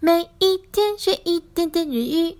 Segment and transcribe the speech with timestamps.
[0.00, 2.38] 每一天学一点点日语。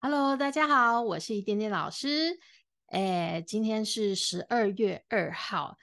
[0.00, 2.38] Hello，大家好，我是一点点老师。
[2.86, 5.76] 哎，今天是十二月二号。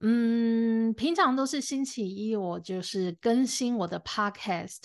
[0.00, 4.82] 嗯，平常都是星期一，我就是更新我的 Podcast。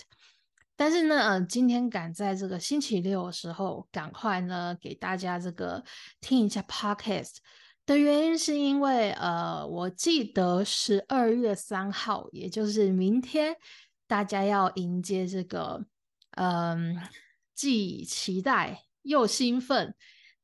[0.76, 5.84] 但是呢，呃，今天赶在这个星期六的时候，赶快呢给大家这个
[6.22, 7.36] 听一下 Podcast
[7.84, 13.54] 的原因，是因为呃，我记得十二月三号，也就是明天，
[14.06, 15.86] 大家要迎接这个，
[16.32, 16.96] 嗯。
[17.56, 19.94] 既期待又兴奋，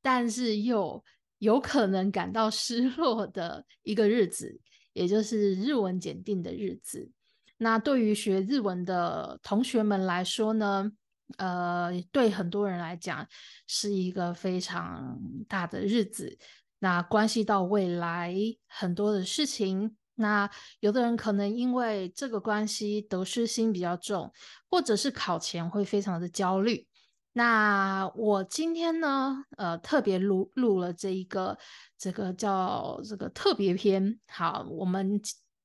[0.01, 1.03] 但是又
[1.37, 4.59] 有可能感到失落的一个日子，
[4.93, 7.11] 也就是日文检定的日子。
[7.57, 10.91] 那对于学日文的同学们来说呢，
[11.37, 13.27] 呃，对很多人来讲
[13.67, 16.39] 是一个非常大的日子，
[16.79, 18.33] 那关系到未来
[18.67, 19.95] 很多的事情。
[20.15, 20.49] 那
[20.79, 24.31] 有的人可能因为这个关系得失心比较重，
[24.69, 26.87] 或者是考前会非常的焦虑。
[27.35, 31.57] 那我今天呢，呃，特别录录了这一个
[31.97, 34.19] 这个叫这个特别篇。
[34.27, 35.19] 好，我们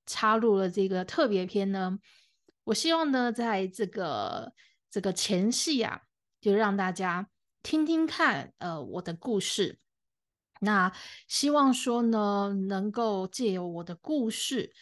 [0.07, 1.99] 插入了这个特别篇呢，
[2.65, 4.55] 我希望呢，在这个
[4.91, 6.01] 这个前戏啊，
[6.41, 7.29] 就让大家
[7.63, 9.79] 听听看，呃，我的故事。
[10.61, 10.93] 那
[11.27, 14.73] 希望说呢，能够借由我的故事，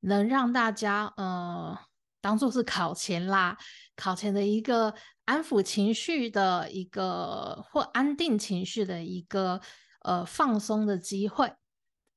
[0.00, 1.78] 能让大家呃，
[2.20, 3.56] 当做是考前啦，
[3.96, 4.94] 考前的一个。
[5.26, 9.60] 安抚情绪的一个，或安定情绪的一个，
[10.02, 11.52] 呃，放松的机会。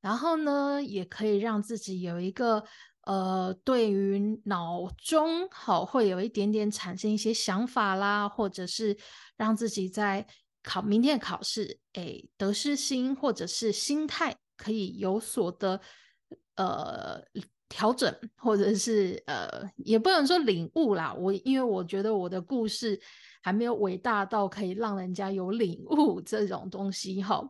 [0.00, 2.62] 然后呢，也可以让自己有一个，
[3.00, 8.96] 呃，对于脑中好会有一点点产生一些想法啦，或者是
[9.36, 10.24] 让自己在
[10.62, 15.80] 考明天考试，哎，得失心或者是心态可以有所的，
[16.56, 17.22] 呃。
[17.72, 21.14] 调整，或者是呃，也不能说领悟啦。
[21.14, 23.00] 我因为我觉得我的故事
[23.44, 27.40] 还没有伟大到可以让人家有领悟这种东西哈。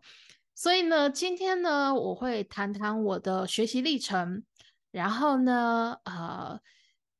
[0.54, 4.44] 所以呢，今天呢，我会谈谈我的学习历程。
[4.90, 6.60] 然后呢，呃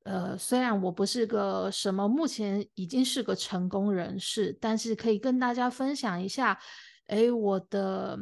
[0.05, 6.59] 呃，虽然我不是个什么，目前已经是个成功人士，但是可以跟大家分享一下，
[7.07, 8.19] 哎，我的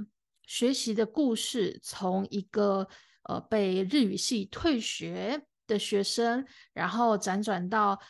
[0.47, 2.89] 学习的故事，从一个。
[3.25, 8.01] 呃，被日语系退学的学生，然后辗转到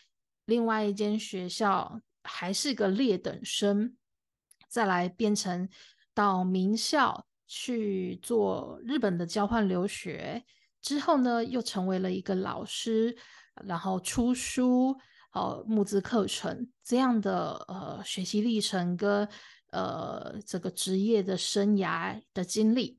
[0.44, 3.96] 另外一间学校，还是个劣等生，
[4.68, 5.68] 再来变成
[6.14, 10.44] 到名校去做日本的交换留学，
[10.80, 13.16] 之后呢，又成为了一个老师，
[13.66, 14.96] 然后出书，
[15.32, 19.28] 呃，募资课程这样的呃学习历程跟
[19.70, 22.98] 呃这个职业的生涯的经历。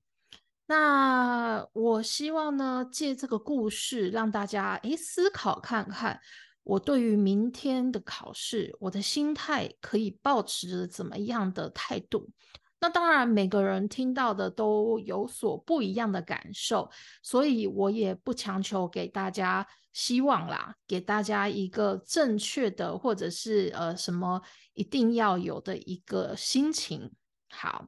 [0.67, 6.19] 那我希望呢，借这个故事让大家诶思考看看，
[6.63, 12.29] 我对于明天的考试，我的心态可以保持着怎么样的态度？
[12.81, 16.89] 那当然，每个人听到的都有所不一样的感受，
[17.21, 24.41] 所以我也不强求给大家希望啦，给大家一个正确的或者是呃什么
[24.73, 27.11] 一定要有的一个心情。
[27.49, 27.87] 好，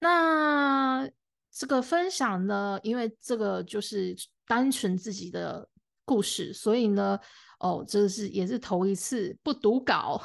[0.00, 1.10] 那。
[1.56, 4.12] 这个分享呢，因为这个就是
[4.44, 5.68] 单纯自己的
[6.04, 7.16] 故事，所以呢，
[7.60, 10.20] 哦，这是也是头一次不读稿，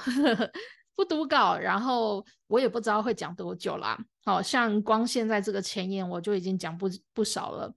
[0.98, 3.96] 不读稿，然后我也不知道会讲多久啦。
[4.26, 7.72] 好像光现在这个前言我就已经讲不不少了，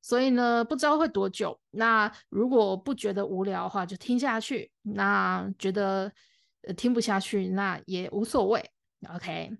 [0.00, 1.58] 所以呢，不知道会多久。
[1.70, 6.12] 那如果不觉得无聊的话，就听下去；那觉得
[6.76, 8.70] 听不下去，那也无所谓。
[9.14, 9.56] OK。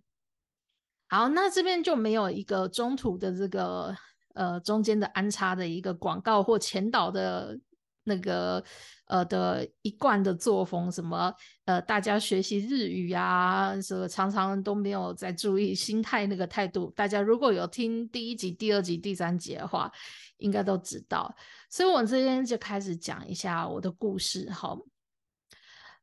[1.11, 3.97] 好，那这边就没有一个中途的这个
[4.35, 7.59] 呃中间的安插的一个广告或前导的
[8.05, 8.63] 那个
[9.07, 11.35] 呃的一贯的作风，什么
[11.65, 16.93] 呃大家学习日语啊，这个常常都没有在注意心态那个态度。
[16.95, 19.91] 大家如果有听第一集、第二集、第三集的话，
[20.39, 21.35] 应该都知道。
[21.71, 24.79] 所以我这边就开始讲一下我的故事，好。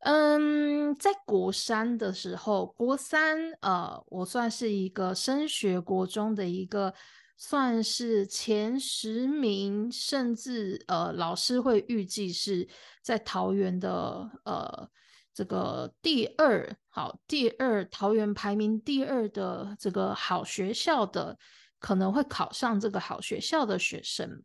[0.02, 6.94] 嗯，在国三的时候，国三呃，我算是一个升学国中的一个，
[7.38, 12.68] 算是前十名，甚至呃，老师会预计是
[13.02, 14.88] 在桃园的呃
[15.34, 21.36] 这个第二好，第二桃园排名第二的这个好学校的，
[21.80, 24.44] 可能会考上这个好学校的学生。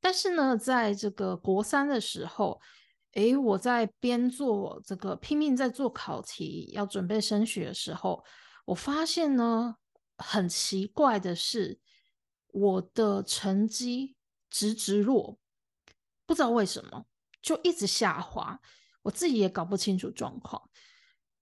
[0.00, 2.60] 但是呢，在这个国三的时候。
[3.12, 8.22] 诶，我在边做这个拼命在做考题，要准备升学的时候，
[8.66, 9.76] 我发现呢，
[10.18, 11.80] 很奇怪的是，
[12.48, 14.14] 我的成绩
[14.50, 15.38] 直直落，
[16.26, 17.06] 不知道为什么
[17.40, 18.60] 就一直下滑。
[19.02, 20.68] 我自己也搞不清楚状况。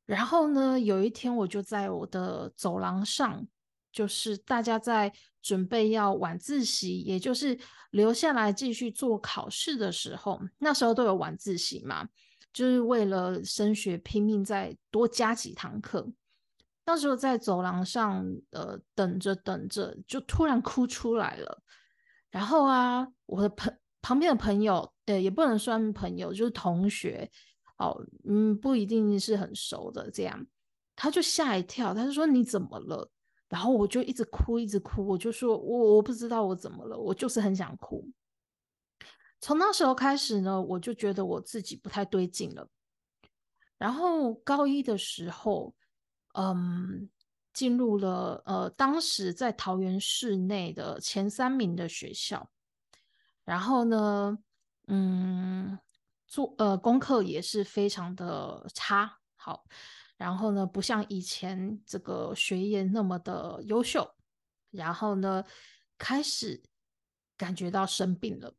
[0.07, 3.47] 然后呢，有一天我就在我的走廊上，
[3.97, 5.11] 就是大家在
[5.41, 7.59] 准备要晚自习，也就是
[7.93, 12.07] 留下来继续做考试的时候，那时候都有晚自习嘛，
[12.53, 16.07] 就是为了升学拼命再多加几堂课。
[16.85, 21.63] 那时候在走廊上，呃，等着等着，就突然哭出来了。
[22.31, 27.31] 然后啊，我的朋旁边的朋友，呃，也不能算朋友，就是同学。
[27.79, 27.99] 哦，
[28.29, 30.47] 嗯，不一定是很熟的，这样
[30.95, 33.11] 他就吓一跳，他就说你怎么了？
[33.49, 38.09] 然后我就一直哭，一直哭，我就说我我不知道我怎么了，我就是很想哭。
[39.41, 42.69] 从那时候开始呢，我就觉得我自己不太对劲了。
[43.79, 45.75] 然后高一的时候，
[46.35, 47.09] 嗯，
[47.53, 52.51] 进入了呃当时在桃园市内的前三名的学校，
[53.45, 54.39] 然后呢，
[54.89, 55.79] 嗯。
[56.29, 59.63] 做呃功课也是非常的差，好，
[60.17, 64.15] 然后呢，不像以前这个学业那么的优秀，
[64.71, 65.45] 然后呢，
[65.99, 66.63] 开始
[67.37, 68.55] 感觉到生病了，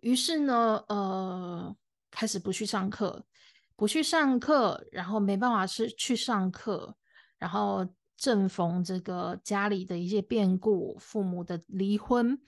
[0.00, 1.76] 于是呢，呃，
[2.10, 3.24] 开始不去上课，
[3.74, 6.96] 不去上课，然后没办法是去上课，
[7.38, 7.86] 然后
[8.16, 12.38] 正逢这个家里的一些变故，父母的离婚，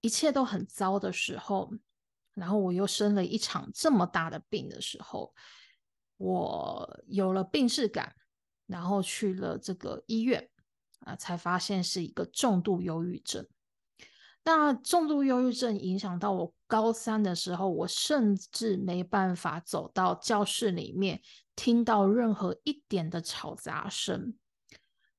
[0.00, 1.72] 一切都很糟的时候。
[2.34, 5.34] 然后我又生了一场这么大的病的时候，
[6.20, 8.14] 我有了病逝感，
[8.66, 10.48] 然后去了这个医院
[11.00, 13.46] 啊，才发现是一个重度忧郁症。
[14.44, 21.22] 那重度忧郁症影响到我高三的时候，我甚至没办法走到教室里面
[21.56, 24.34] 听到任何一点的吵杂声。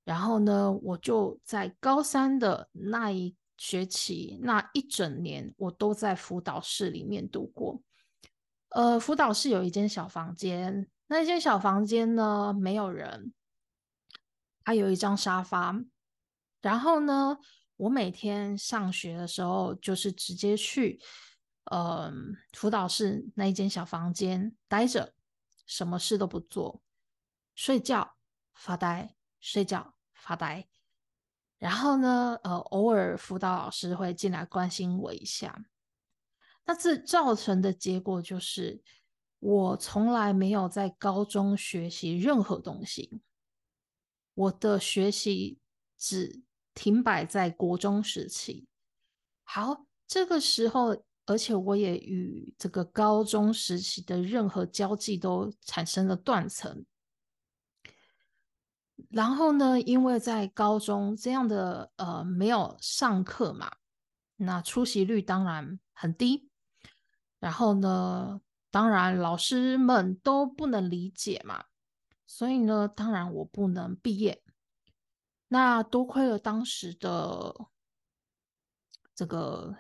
[0.03, 3.36] 然后呢，我就在高三的那一。
[3.57, 7.80] 学期那一整年，我都在辅导室里面度过。
[8.69, 13.34] 呃，辅导室有一间小房间，那间小房间呢没有人，
[14.63, 15.78] 它有一张沙发。
[16.62, 17.38] 然后呢，
[17.75, 21.02] 我每天上学的时候，就是直接去，
[21.66, 25.13] 嗯，辅导室那一间小房间待着，
[25.66, 26.81] 什么事都不做，
[27.56, 28.16] 睡觉、
[28.54, 30.69] 发呆、睡觉、发呆。
[31.58, 35.66] 然后呢，呃，偶尔辅导老师会进来关心我一下。
[36.63, 38.81] 那这造成的结果就是，
[39.41, 43.21] 我从来没有在高中学习任何东西。
[44.35, 45.59] 我的学习
[45.97, 46.41] 只
[46.73, 48.67] 停摆在国中时期。
[49.43, 56.85] 好，这个时候，而且我也与这个高中时期的任何交际都产生了断层。
[59.09, 63.71] 然后呢，因为在高中这样的呃没有上课嘛，
[64.35, 66.47] 那出席率当然很低。
[67.39, 68.39] 然后呢，
[68.71, 71.65] 当然老师们都不能理解嘛，
[72.25, 74.41] 所以呢，当然我不能毕业。
[75.50, 77.53] 那多亏了当时的
[79.13, 79.75] 这个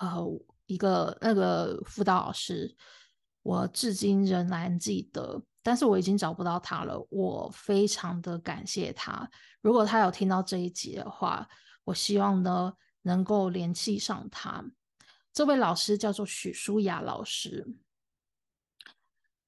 [0.00, 0.26] 呃
[0.64, 2.74] 一个那个辅导老师，
[3.42, 5.42] 我至今仍然记得。
[5.62, 9.30] 但是我已经找不到他了，我非常的感谢他。
[9.60, 11.46] 如果他有听到这一集的话，
[11.84, 12.72] 我希望呢
[13.02, 14.64] 能够联系上他。
[15.34, 17.76] 这位老师叫做许舒雅老师，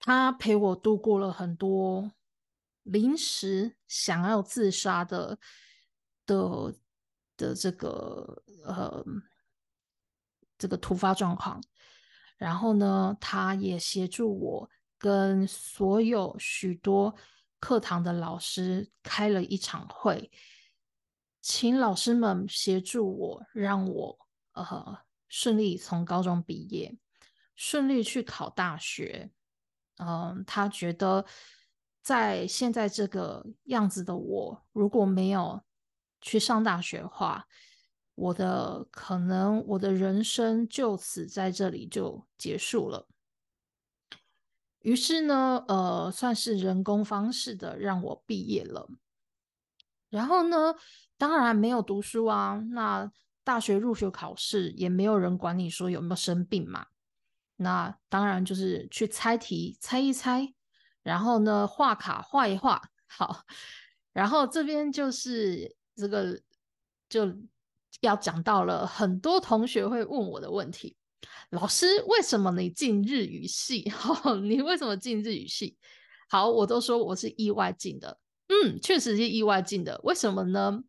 [0.03, 2.13] 他陪我度过了很多
[2.83, 5.39] 临时想要自杀的
[6.27, 6.75] 的
[7.37, 9.05] 的这个呃
[10.59, 11.63] 这个突发状况，
[12.37, 14.71] 然后呢，他也协助我。
[14.99, 17.13] 跟所有许多
[17.59, 20.31] 课堂的老师开了一场会，
[21.41, 24.17] 请老师们协助我，让我
[24.53, 26.97] 呃顺利从高中毕业，
[27.57, 29.33] 顺利去考大学。
[30.07, 31.25] 嗯，他觉得
[32.03, 35.63] 在现在这个样子的我，如果没有
[36.21, 37.47] 去上大学的话，
[38.15, 43.09] 我的可能我的人生就此在这里就结束了。
[44.81, 48.89] 于是呢，呃，算是人工方式的让我毕业了。
[50.11, 50.75] 然后呢，
[51.17, 52.61] 当然没有读书啊。
[52.73, 53.11] 那
[53.45, 56.89] 大学入学考试也没有人管你说有没有生病嘛。
[57.63, 60.53] 那当然就是去猜题，猜一猜，
[61.03, 62.83] 然后呢画卡画一画。
[63.07, 63.45] 好，
[64.13, 66.41] 然后这边就是这个
[67.09, 67.33] 就
[68.01, 70.97] 要讲到了很多同学会问我的问题。
[71.51, 73.83] 老师，为什么你进日语系？
[73.91, 75.77] 哈， 你为什么进日语系？
[76.29, 78.19] 好，我都说我是意外进的。
[78.49, 80.01] 嗯，确实是意外进的。
[80.05, 80.83] 为什么呢？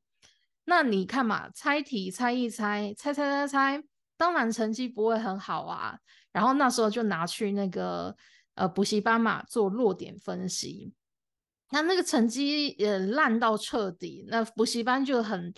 [0.66, 3.84] 那你看嘛，猜题猜一猜，猜猜猜猜，
[4.18, 5.98] 当然成绩不会很好啊。
[6.32, 8.16] 然后那时候就拿去那个
[8.56, 10.94] 呃补习班嘛做落点分析。
[11.72, 15.52] 那那个成绩呃烂到彻底，那补习班就很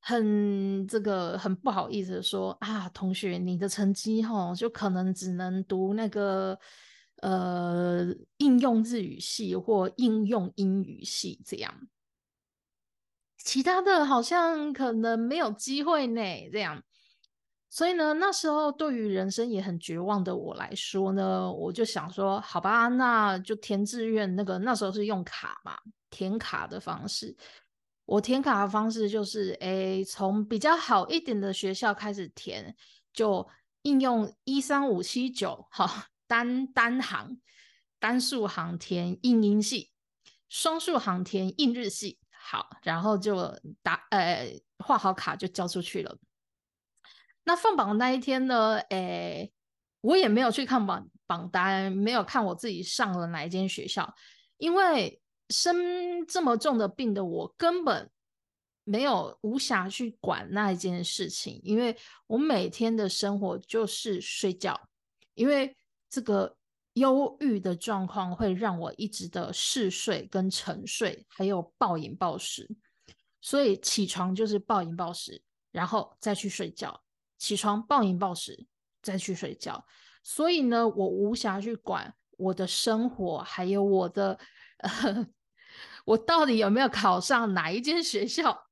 [0.00, 6.56] 很这个很不好意思说啊，同学你的成绩哈就可能只能读那个
[7.22, 11.74] 呃应用日语系或应用英语系这样，
[13.38, 16.20] 其他的好像可能没有机会呢
[16.52, 16.82] 这样。
[17.74, 24.32] 所以呢，那时候对于人生也很绝望的我来说呢，我就想说，好吧，那就填志愿。
[24.36, 25.76] 那个那时候是用卡嘛，
[26.08, 27.36] 填卡的方式。
[28.04, 32.76] 我填卡的方式就是，哎，从比较好一点的学校开始填，
[33.12, 33.44] 就
[33.82, 37.40] 应用一三五七九，好，单单行、
[37.98, 39.90] 单数行填应英系，
[40.48, 43.52] 双数行填应日系，好，然后就
[43.82, 46.16] 打，呃，画好卡就交出去了。
[47.44, 48.78] 那放榜那一天呢？
[48.90, 49.52] 诶，
[50.00, 54.14] 我也没有去看榜榜单，没有看我自己上了哪一间学校，
[54.56, 55.20] 因为
[55.50, 58.10] 生这么重的病的我，根本
[58.84, 61.96] 没有无暇去管那一件事情，因为
[62.26, 64.88] 我每天的生活就是睡觉，
[65.34, 65.76] 因为
[66.08, 66.56] 这个
[66.94, 72.66] 忧郁的状况会让我一直的嗜睡跟沉睡，还有暴饮暴食，
[73.42, 77.03] 所以起床就是暴饮暴食，然后再去睡觉。
[77.36, 78.66] 起床暴饮暴食，
[79.02, 79.84] 再去睡觉，
[80.22, 84.38] 所以呢，我无暇去管我的生活，还有我的，
[84.78, 85.26] 呃，
[86.06, 88.66] 我到底有没有考上哪一间学校？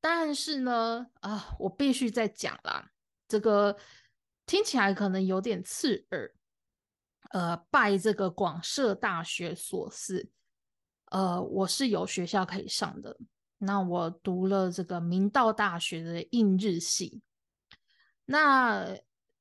[0.00, 2.90] 但是呢，啊，我必须再讲啦，
[3.26, 3.76] 这个
[4.44, 6.34] 听起来可能有点刺耳，
[7.30, 10.30] 呃，拜这个广设大学所赐，
[11.06, 13.16] 呃，我是有学校可以上的，
[13.58, 17.22] 那我读了这个明道大学的印日系。
[18.24, 18.96] 那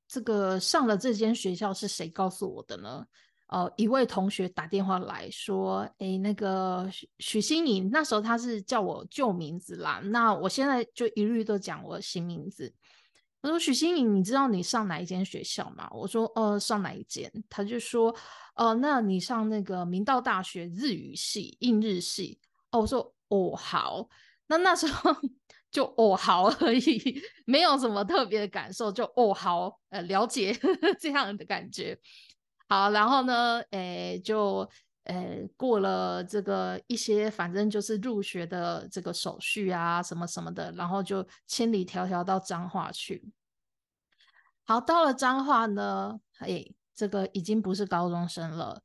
[0.07, 3.05] 这个上了这间学校是谁告诉我的呢？
[3.47, 9.99] 哦，一位同学打电话来说：“哎，那个许许欣颖，那时候他是叫我旧名字啦。
[10.05, 12.73] 那我现在就一律都讲我新名字。
[13.43, 15.87] 他说：许欣颖，你知道你上哪一间学校吗？
[15.91, 17.31] 我说：呃，上哪一间？
[17.47, 18.15] 他就说：
[18.55, 22.39] 哦，那你上那个明道大学日语系、印日系。
[22.71, 24.09] 哦，我说：哦，好。
[24.47, 25.15] 那那时候。
[25.73, 30.53] 就哦好而已，没有什么特别的感受，就哦好，呃了解
[31.01, 31.99] 这样的感觉。
[32.69, 34.69] 好，然后呢，诶就
[35.05, 43.31] 诶过了这个一些，反正就是入学的这个手续啊，什么什么的，然后就千里迢迢到彰化去。
[44.63, 48.83] 好，到了彰化呢，诶这个已经不是高中生了，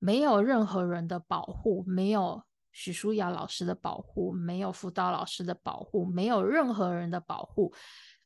[0.00, 2.42] 没有任何人的保护，没有。
[2.74, 7.72] 许淑雅老师的保护，没有辅导老师的保护，没有任何人的保护，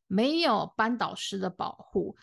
[0.07, 2.17] 没有班导师的保护，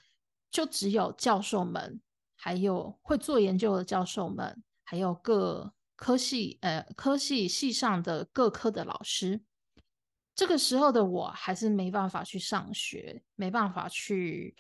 [0.50, 2.01] 就只有教授们，
[2.36, 9.44] 还有会做研究的教授们，还有各科系呃科系系上的各科的老师。
[10.34, 14.55] 这个时候的我还是没办法去上学，没办法去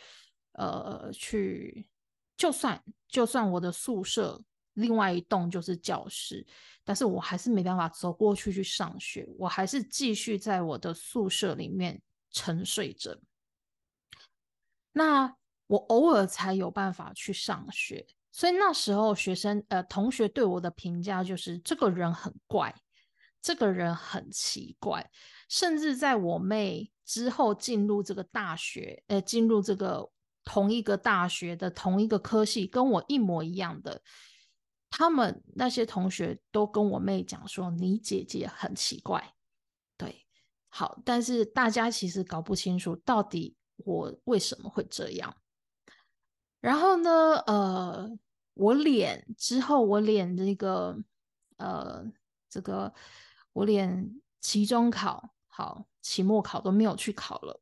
[0.53, 1.89] 呃去，
[2.37, 4.43] 就算就算我的宿舍。
[4.75, 6.45] 另外一栋就是教室，
[6.83, 12.01] 但是我还是没办法走过去去上学，我还是继续在我的宿舍里面
[12.31, 13.19] 沉睡着。
[14.93, 15.35] 那
[15.67, 22.73] 我偶尔才有办法去上学，所以那时候学生呃同学对我的评价就是这个人很怪，
[23.41, 25.09] 这个人很奇怪，
[25.49, 30.09] 甚至在我妹之后进入这个大学，呃进入这个
[30.43, 34.01] 同一个大学的同一个科系，跟我一模一样的。
[34.97, 39.35] 他们那些同学都跟我妹讲说：“你姐姐很奇怪。”
[39.97, 40.25] 对，
[40.69, 45.35] 好，但是大家其实搞不清楚到底我为什么会这样。
[46.61, 47.09] 然后呢，
[47.45, 48.09] 呃，
[48.53, 50.97] 我脸之后，我脸这个，
[51.57, 52.05] 呃，
[52.49, 52.93] 这个
[53.51, 57.61] 我脸期中考好，期末考都没有去考了。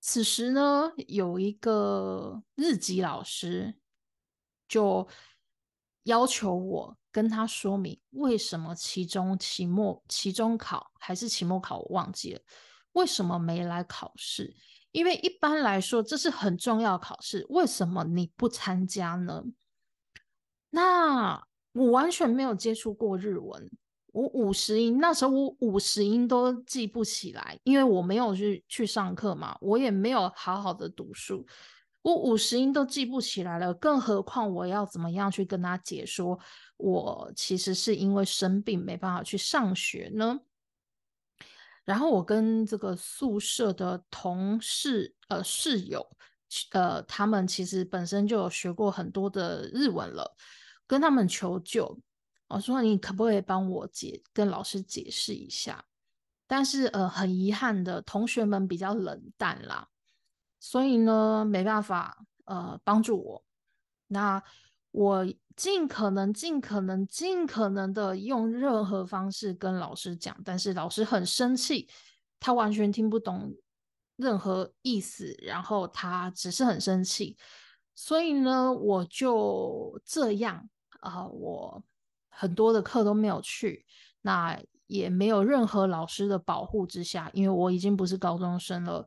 [0.00, 3.80] 此时呢，有一个日籍老师
[4.68, 5.08] 就。
[6.08, 12.40] 要求我跟他说明为什么期中、期末、期中考还是期末考，我忘记了
[12.92, 14.54] 为什么没来考试。
[14.90, 19.44] 因为一般来说这是很重要考试，为什么你不参加呢？
[20.70, 23.70] 那我完全没有接触过日文，
[24.12, 31.46] 我五十音那时候我五十音都记不起来，因为我没有去去上课嘛，我也没有好好的读书。
[32.08, 36.38] 我五十音都记不起来了，更何况我要怎么样去跟他解说？
[36.78, 40.40] 我其实是因为生病没办法去上学呢。
[41.84, 46.06] 然后我跟这个宿舍的同事呃室友
[46.70, 50.34] 呃，他们其实本身就有学过很多的日文了，
[50.86, 51.98] 跟他们求救，
[52.48, 55.84] 我说你可不可以帮我解跟老师解释一下？
[56.46, 59.86] 但是呃，很遗憾的，同学们比较冷淡啦，
[60.60, 63.44] 所以呢，没办法呃帮助我。
[64.06, 64.42] 那
[64.90, 71.88] 我尽可能、尽可能、尽可能的用任何方式跟老师讲，但是老师很生气，
[72.40, 73.54] 他完全听不懂。
[74.16, 77.36] 任何意思，然后他只是很生气，
[77.94, 81.80] 所以呢，我就这样啊，我
[82.28, 83.86] 很多的课都没有去，
[84.22, 89.06] 那也没有任何老师的保护之下，因为我已经不是高中生了，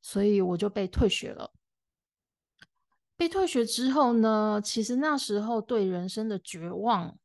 [0.00, 1.52] 所以我就被退学了。
[3.16, 7.18] 被退学之后呢，其实那时候对人生的绝望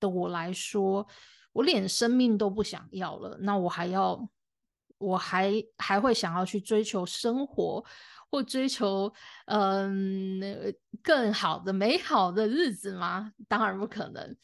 [0.00, 1.06] 的我来说，
[1.52, 4.28] 我连生命都不想要了，那我还要。
[5.00, 7.84] 我还还会想要去追求生活，
[8.28, 9.12] 或追求
[9.44, 13.32] 嗯更好的美好的日子吗？
[13.46, 14.36] 当然不可能。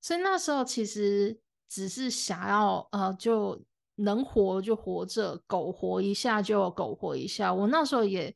[0.00, 3.60] 所以那时候其实只是想要呃，就
[3.98, 7.52] 能活就活着，苟活一下就苟活一下。
[7.52, 8.34] 我那时候也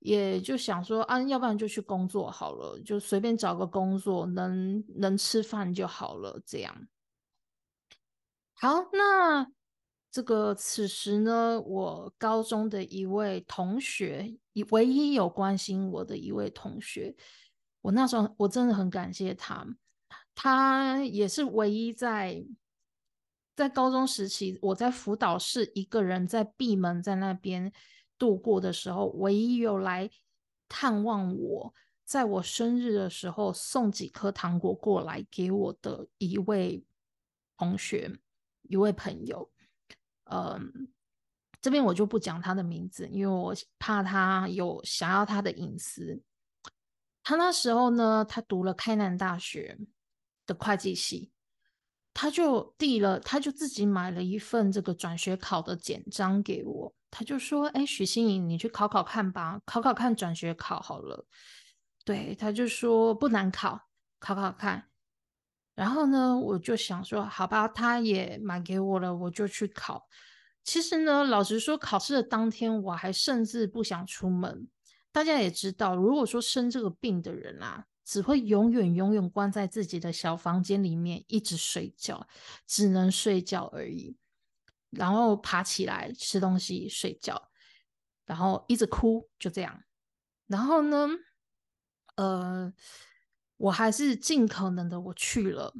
[0.00, 6.40] 也就想说啊，要不然就去工作好了，就随便找个工作，能能吃饭就好了。
[6.44, 6.88] 这样
[8.54, 9.50] 好，那。
[10.10, 14.38] 这个此时呢，我高中的一位同学，
[14.70, 17.14] 唯一有关心我的一位同学，
[17.82, 19.66] 我那时候我真的很感谢他，
[20.34, 22.42] 他也是唯一在
[23.58, 27.72] 在高中时期，我在辅导室一个人在闭门在那边
[28.16, 30.08] 度过的时候，唯一有来
[30.68, 31.74] 探望我，
[32.04, 36.84] 在我生日的时候送几颗糖果过来给我的一位
[37.56, 38.20] 同学，
[38.62, 39.50] 一位朋友。
[40.30, 40.88] 嗯，
[41.60, 46.22] 这边我就不讲他的名字，因为我怕他有想要他的隐私。
[47.24, 49.76] 他那时候呢，他读了开南大学
[50.46, 51.32] 的会计系，
[52.20, 61.24] 他就递了，他就自己买了一份这个转学考的简章给我，他就说：“哎，许心颖，你去考考看吧，考考看转学考好了。”
[62.04, 63.82] 对，他就说不难考，
[64.18, 64.88] 考考看。
[65.76, 70.08] 然后呢，我就想说，好吧，他也买给我了，我就去考。
[70.64, 74.66] 其实呢，老实说，考试的当天，我还甚至不想出门。
[75.12, 82.26] 大家也知道，如果说生这个病的人啊，只会永远永远关在自己的小房间里面，一直睡觉，
[82.66, 84.16] 只能睡觉而已。
[84.88, 87.50] 然后爬起来吃东西、睡觉，
[88.24, 89.82] 然后一直哭，就这样。
[90.46, 91.06] 然后呢，
[92.16, 92.72] 呃。
[93.60, 95.74] 我还是尽可能的我去了，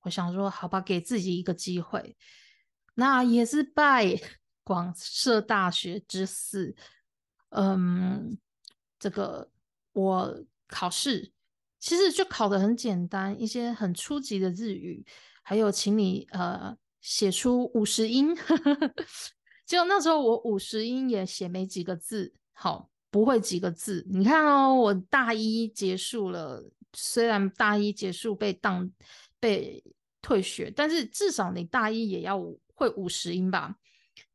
[0.00, 2.16] 我想说好吧，给自己一个机会。
[2.94, 4.20] 那也是拜
[4.64, 6.74] 广设大学之赐，
[7.50, 8.36] 嗯，
[8.98, 9.52] 这个
[9.92, 11.32] 我考试
[11.78, 15.04] 其实就考的很简单，一些很初级的日语，
[15.42, 18.34] 还有请你呃写出五十音，
[19.66, 24.06] 结果那时候我五十音也写没几个字，好不会几个字。
[24.10, 26.62] 你看哦，我大一结束了。
[26.92, 28.90] 虽然大一结束被当
[29.38, 29.80] 被
[30.20, 32.36] 退学，但是至少你大一也要
[32.74, 33.76] 会五十音吧？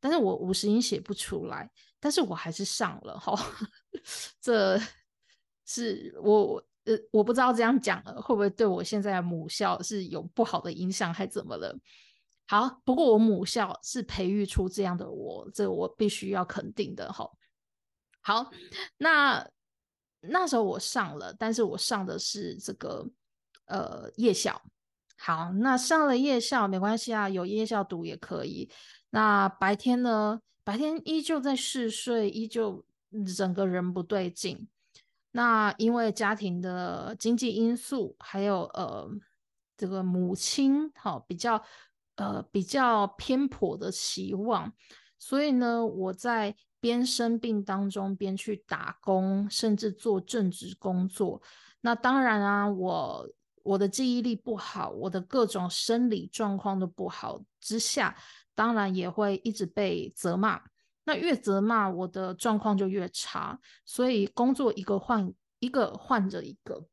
[0.00, 1.70] 但是我五十音写不出来，
[2.00, 3.38] 但是我还是上了哈。
[4.40, 4.80] 这
[5.66, 11.78] 是我呃，我不知道这样讲了会不会对我现在的母校是有不好的影响，还怎么了？
[12.46, 17.30] 好，不过我母校是培育出这样的我，这我必须要肯定的哈。
[18.22, 18.50] 好，
[18.96, 19.46] 那。
[20.28, 23.08] 那时候我上了，但是我上的是这个
[23.66, 24.60] 呃夜校。
[25.16, 28.68] 好，那上了夜校没关系啊，有夜校读也可以。
[29.10, 30.40] 那白天呢？
[30.64, 32.84] 白天依旧在嗜睡，依旧
[33.36, 34.66] 整个人不对劲。
[35.36, 39.06] 那因为家庭的经济因素，还有呃
[39.76, 41.62] 这个母亲好比较
[42.16, 44.72] 呃比较偏颇的期望，
[45.18, 46.56] 所以呢，我在。
[46.78, 51.42] 边生病当中边去打工，甚至做正职工作。
[51.80, 53.28] 那当然啊，我
[53.64, 58.14] 我的记忆力不好，我的各种生理状况都不好之下，
[58.54, 60.60] 当然也会一直被责骂。
[61.06, 63.58] 那越责骂，我的状况就越差。
[63.86, 66.86] 所以工作一个换一个换着一个，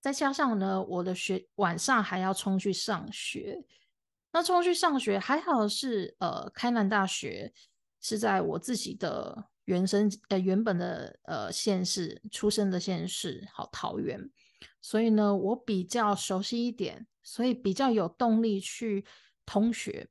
[0.00, 3.62] 再加上呢，我的学晚上还要冲去上学。
[4.32, 7.52] 那冲去上学还好是呃开南大学。
[7.98, 14.30] 是在我自己的原生呃原本的呃县市出生的县市，好桃园，
[14.80, 19.04] 所以呢我比较熟悉一点，所以比较有动力去
[19.44, 20.08] 通学。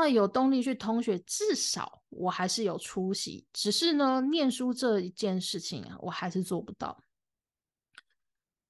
[0.00, 3.46] 那有动力去通学，至少我还是有出息。
[3.52, 7.02] 只是呢，念书这一件事情啊，我还是做不到。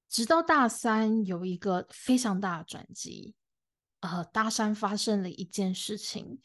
[0.08, 3.34] 直到大三有一个非常大的转机，
[4.00, 6.40] 呃，大三发生了一件事情，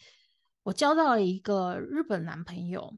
[0.63, 2.97] 我交到了一个日本男朋友。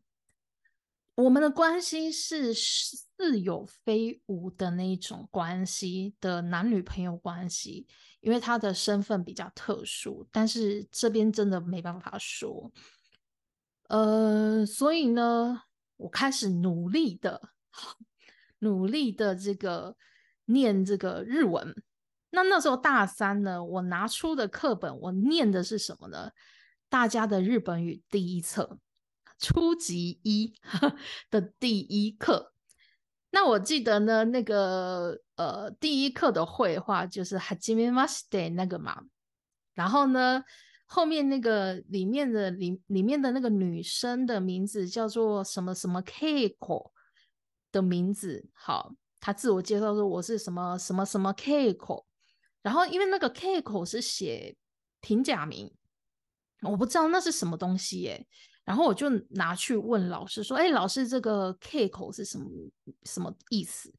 [1.16, 7.86] 我们的关系是似有非无的那一种关系的男女朋友关系，
[8.22, 12.72] 因为他的身份比较特殊，但是这边真的没办法说。
[13.90, 15.64] 呃，所以呢，
[15.98, 17.50] 我开始努力的，
[18.60, 19.98] 努力的这个
[20.46, 21.76] 念这个日文。
[22.30, 26.32] 那那时候大三呢，我拿出的课本，我念的是什么呢？
[26.88, 28.80] 大家的日本语第一册。
[29.38, 30.54] 初级一
[31.32, 32.51] 的第一课，
[33.34, 39.02] 那我记得呢，那个呃第一课的绘画就是哈基米马斯德那个嘛，
[39.74, 40.44] 然后呢
[40.86, 46.92] 后面那个里面的里里面的那个女生的名字叫做什么什么 Keiko
[47.72, 52.04] 的名字，好，她自我介绍说我是什么什么什么 Keiko，
[52.62, 54.58] 然后因为那个 Keiko 是写
[55.00, 55.74] 平假名，
[56.64, 58.28] 我不知道那是什么东西耶。
[58.72, 62.46] 然后我就拿去问老师说：“哎，老师，这个 K 口是什么
[63.04, 63.94] 什么意思？”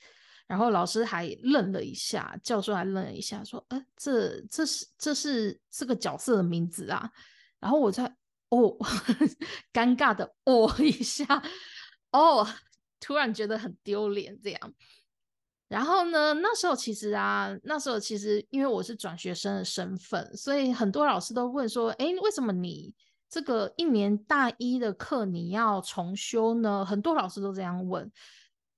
[0.49, 7.11] 然后老师还愣了一下，教授还愣了一下，说：“呃，这这是这是这个角色的名字啊。”
[7.61, 8.05] 然后我才
[8.49, 8.75] 哦，
[9.75, 11.27] 尴尬的哦 一下，
[12.13, 12.49] 哦，
[12.99, 14.75] 突然觉得很丢脸这样。
[15.69, 22.95] 然后呢，那时候其实啊，那时候其实因为我是转学生的身份，所以很多老师都问说：“哎，为什么你？”
[23.33, 26.85] 这个一年大一的课你要重修呢？
[26.85, 28.13] 很多老师都这样问。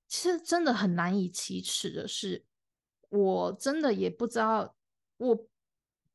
[0.07, 2.41] 其实真的很难以启齿的是，
[3.09, 4.73] 我真的也不知道，
[5.17, 5.35] 我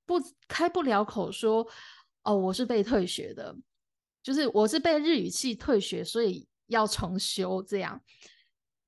[0.07, 1.69] 不开不了口说，
[2.23, 3.55] 哦，我是被退学的，
[4.23, 8.03] 就是我是被日语系退学，所以要重修这样。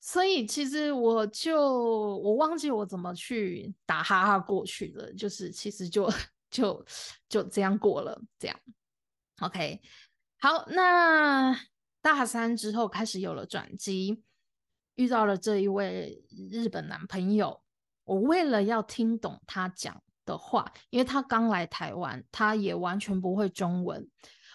[0.01, 6.11] 所以其实我就我忘记我怎么去打哈哈过去的，就是其实就
[6.51, 6.83] 就
[7.29, 8.59] 就这样过了这样。
[9.41, 9.81] OK，
[10.39, 11.59] 好，那
[12.01, 14.23] 大三之后开始有了转机，
[14.95, 17.61] 遇到了这一位日本男朋友。
[18.05, 24.09] 我为了要听懂他讲的话，因为他刚来台湾，他也完全不会中文。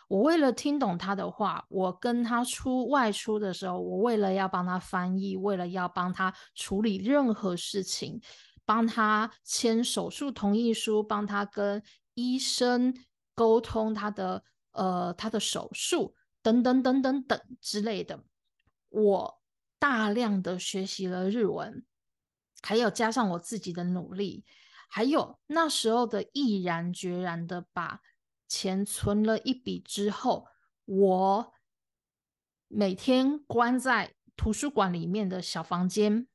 [0.07, 8.21] 我为了听懂他的话，我跟他出外出的时候，我为了要帮他翻译，为了要帮他处理任何事情，
[8.63, 12.93] 帮他签手术同意书，帮他跟医生
[13.33, 14.45] 沟通他的。
[14.77, 18.23] 呃，他的手术等等等等等之类的，
[18.89, 19.41] 我
[19.79, 21.83] 大量的学习了日文，
[22.61, 24.45] 还有加上我自己的努力，
[24.87, 28.01] 还有那时候的毅然决然的把
[28.47, 30.47] 钱存了一笔之后，
[30.85, 31.53] 我
[32.67, 36.27] 每天关在图书馆里面的小房间，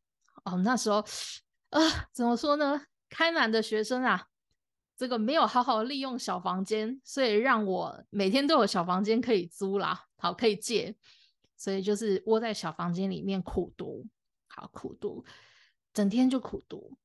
[0.44, 1.04] 哦，那时候
[1.70, 2.86] 啊，怎么说呢？
[3.08, 4.26] 开朗的学生啊。
[5.02, 10.94] 这个没有好好利用小房间，所以让我每天都有小房间可以租啦，好可以借，
[11.56, 14.06] 所以就是窝在小房间里面苦读，
[14.46, 15.24] 好苦读，
[15.92, 16.96] 整天就苦读，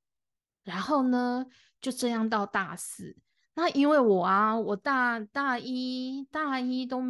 [0.63, 1.47] 然后呢
[1.81, 3.17] 就这样到大四。
[3.55, 7.01] 那因为我啊，我大大一大一都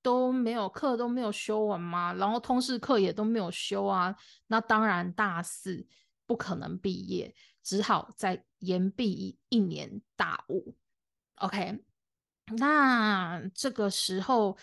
[0.00, 4.14] 都没有课都没有修完嘛，然后通识课也都没有修啊，
[4.46, 5.84] 那当然大四
[6.24, 7.34] 不可能毕业。
[7.64, 10.76] 只好再延毕一年大五
[11.36, 11.82] ，OK。
[12.58, 14.56] 那这个时候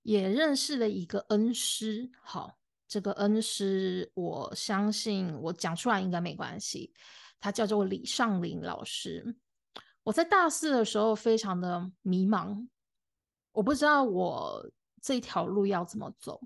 [0.00, 6.94] 也认识了一个恩师，好，这个恩师我相信我讲出来应该没关系，
[7.38, 9.36] 他叫做李尚林老师。
[10.02, 12.66] 我在大四的时候非常的迷茫，
[13.52, 14.70] 我不知道我
[15.02, 16.40] 这条路要怎么走，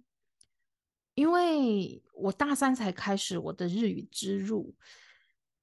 [1.14, 4.75] 因为我大三才开始我的日语之路。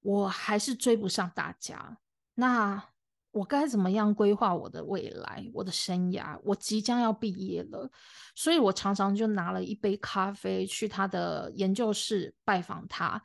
[0.01, 1.97] 我还是追不上大家，
[2.35, 2.83] 那
[3.31, 6.39] 我该怎么样规划我的未来、我的生涯？
[6.43, 7.91] 我即将要毕业了，
[8.33, 13.21] 所以我常常就拿了一杯咖啡去他的研究室拜访他，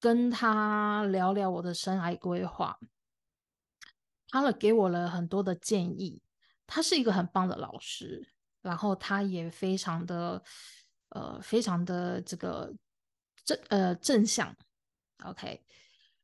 [0.00, 2.78] 跟他聊聊我的生涯规划。
[4.28, 6.20] 他了给我了很多的建议，
[6.66, 8.28] 他是一个很棒的老师，
[8.62, 10.42] 然后他也非常的
[11.10, 12.74] 呃，非常的这个
[13.44, 14.54] 正呃正向
[15.24, 15.62] ，OK。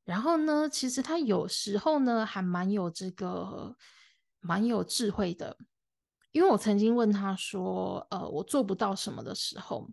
[0.04, 3.76] 然后呢，其实他有时候呢还蛮有这个
[4.40, 5.56] 蛮有智慧的，
[6.32, 9.88] 因为我曾经问他说：“呃，我做不到什么的时候，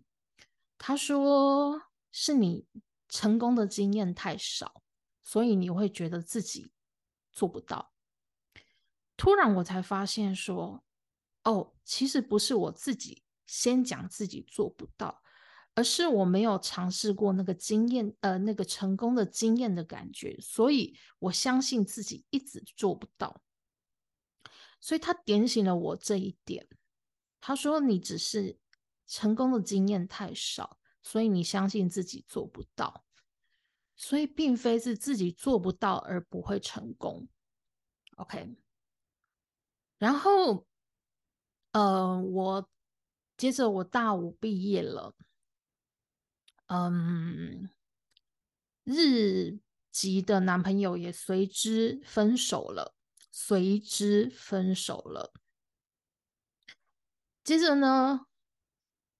[0.76, 2.66] 他说是你
[3.08, 4.82] 成功的经验太少，
[5.22, 6.72] 所以你会觉得自己
[7.30, 7.92] 做不到。”
[9.16, 10.82] 突然我才发现说
[11.44, 15.22] ：“哦，其实不是我自己先讲自己做不到，
[15.80, 23.40] 而是我没有尝试过那个经验，呃，那个成功的经验的感觉，所以我相信自己一直做不到。
[24.78, 26.68] 所以他点醒了我这一点。
[27.40, 28.58] 他说：“你只是
[29.06, 33.06] 成功的经验太少，所以你相信自己做不到。
[33.96, 37.26] 所以并非是自己做不到而不会成功。”
[38.18, 38.54] OK，
[39.96, 40.66] 然后，
[41.72, 42.68] 呃，我
[43.38, 45.14] 接着我大五毕业了，
[46.72, 47.68] 嗯，
[48.84, 49.58] 日
[49.90, 52.94] 籍的男朋友也随之分手了，
[53.32, 55.32] 随之分手了。
[57.42, 58.26] 接着呢，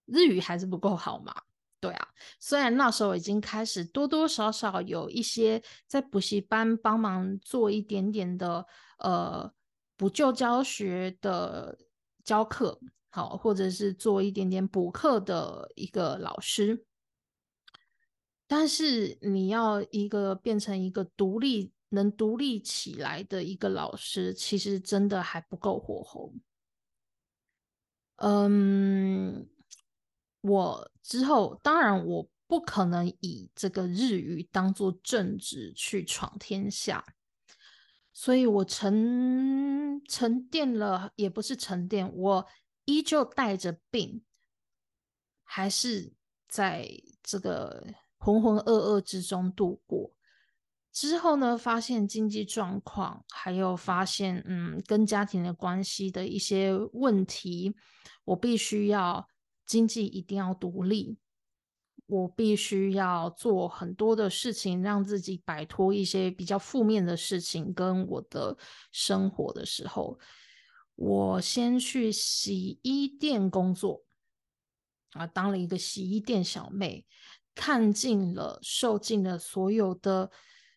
[0.05, 1.43] 日语还是不够好嘛？
[1.81, 2.09] 对啊，
[2.39, 8.65] 虽然那时候已经开始多多少少有一些在补习班帮忙做一点点的
[8.99, 9.53] 呃
[9.97, 11.77] 补救教学的
[12.23, 16.85] 教课，好，或者是做一点点补课的一个老师，
[18.51, 26.33] 但是你要一个变成一个独立能独立起来的一个老师，其实真的还不够火候。
[28.17, 29.49] 嗯。
[30.43, 37.05] 我之后当然我不可能以这个日语当做正职去闯天下，
[38.15, 42.47] 所以我沉沉淀了，也不是沉淀，我
[42.87, 44.25] 依旧带着病，
[45.45, 46.11] 还是
[46.49, 46.89] 在
[47.23, 47.87] 这个
[48.21, 50.13] 浑浑噩噩之中度过。
[50.93, 57.75] 之后呢，发现经济状况，还有发现嗯跟家庭的关系的一些问题，
[58.25, 59.27] 我必须要。
[59.67, 61.17] 经济一定要独立，
[62.07, 67.73] 我必须要做很多的事情，让自己摆脱一些比较负面的事情。
[67.73, 68.59] 跟我的
[68.91, 70.19] 生活的时候，
[70.97, 74.03] 我先去洗衣店工作，
[75.13, 77.07] 啊，当了一个洗衣店小妹，
[77.55, 80.31] 看尽了、受尽了所有的，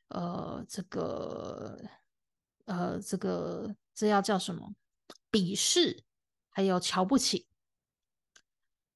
[0.09, 1.79] 呃，这个，
[2.65, 4.73] 呃，这个，这要叫什么？
[5.31, 6.03] 鄙视，
[6.49, 7.47] 还有瞧不起。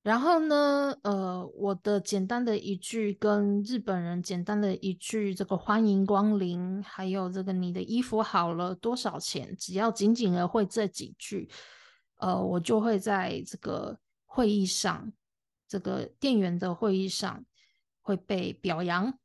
[0.03, 9.53] 然后呢，呃，我的简单的一句跟日本人简单的一句，这个欢迎光临，还有这个你的衣服好了多少钱？
[9.57, 11.49] 只要仅仅的会这几句，
[12.19, 15.11] 呃，我就会在这个会议上，
[15.67, 17.43] 这个店员的会议上
[18.07, 19.19] 会被表扬，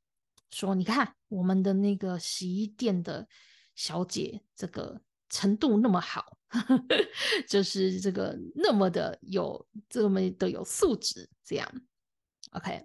[0.50, 3.28] 说你看我们的那个洗衣店的
[3.76, 6.38] 小姐，这个程度那么好。
[7.48, 11.66] 就是这个那么的有这么的有素质，这样
[12.50, 12.84] ，OK，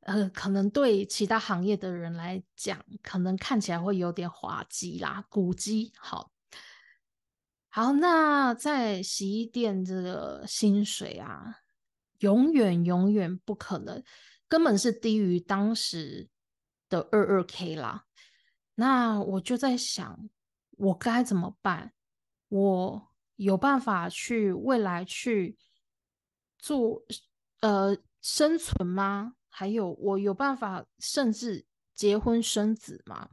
[0.00, 6.32] 呃，可能对其他行业的人来讲，可能看起来会有点滑稽啦，古鸡，好，
[7.68, 11.61] 好，那在洗衣店这个薪水啊，
[12.22, 14.02] 永远永远不可能，
[14.48, 16.28] 根本是低于当时
[16.88, 18.06] 的二二 K 啦，
[18.74, 20.28] 那我就在想。
[20.78, 21.92] 我该怎么办？
[22.48, 25.56] 我有办法去未来去
[26.58, 27.04] 做
[27.60, 29.34] 呃生存吗？
[29.48, 33.28] 还有我有办法甚至结婚生子吗？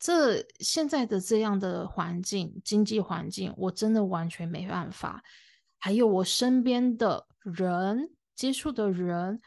[0.00, 5.22] 这现在的这样的环境，经济环境，我真的完全没办法。
[5.78, 9.40] 还有我身边的人接触的人，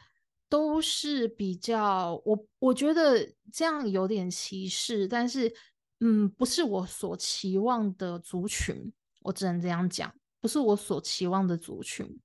[0.48, 5.54] 都是比较我我觉得这样有点歧视，但是。
[6.02, 10.10] 嗯，不是我所期望的族群，我只能这样讲，
[10.40, 12.18] 不是我所期望的族群。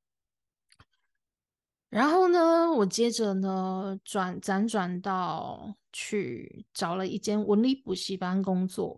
[1.89, 8.97] 然后呢，我接着呢转辗转到去找了一间文理补习班工作，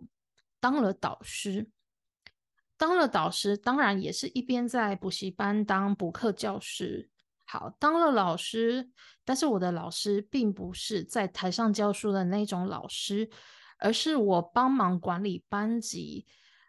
[0.60, 1.68] 当了导师。
[2.78, 7.10] 当了导师，当然也是一边在补习班当补课教师。
[7.44, 8.88] 好，当了老师，
[9.26, 13.28] 但是我的老师并不是在台上教书的那种老师。
[13.80, 16.26] 而是我帮忙管理班级，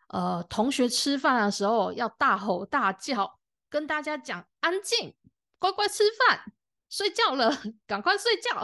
[0.09, 5.15] 呃，同学吃饭的时候要大吼大叫，跟大家讲安静，
[5.57, 6.53] 乖乖吃饭，
[6.87, 7.51] 睡觉了，
[7.87, 8.63] 赶快睡觉。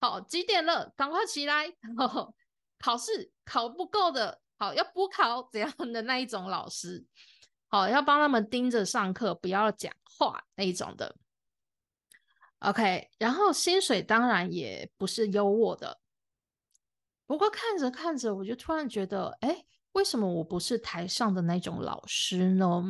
[0.00, 0.92] 好，几点了？
[0.96, 1.72] 赶快起来。
[2.80, 7.06] 考试考不够的，好要补考，怎样的那一种老师，
[7.68, 11.16] 好要帮他们盯着上课，不要讲话那一种的。
[12.58, 16.00] OK，然后薪水当然也不是优渥的。
[17.24, 22.82] 不过看着看着，我就突然觉得，哎，为什么我不是台上的那种老师呢？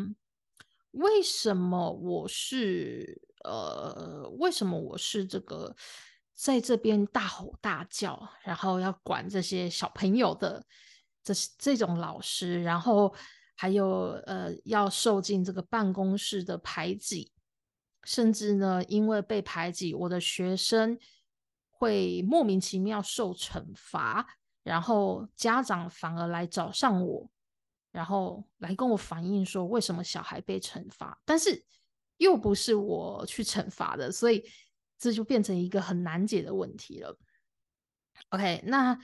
[0.92, 5.76] 为什么我是呃，为什么我是这个
[6.32, 10.64] 在这边大吼大叫，然后要管这些小朋友的
[11.34, 13.14] 这这种老师，然后
[13.54, 17.32] 还有呃要受尽这个办公室的排挤，
[18.04, 20.98] 甚至呢因为被排挤，我的学生
[21.70, 24.26] 会莫名其妙受惩罚，
[24.62, 27.30] 然后家长反而来找上我，
[27.92, 31.64] 然后来跟我反映说为什么小孩被惩罚，但是
[32.16, 34.44] 又不是我去惩罚的，所以
[34.98, 37.16] 这就变成一个很难解的问题了。
[38.30, 38.98] OK，那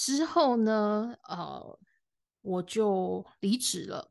[0.00, 1.14] 之后呢？
[1.28, 1.78] 呃。
[2.42, 4.08] 我就离职了，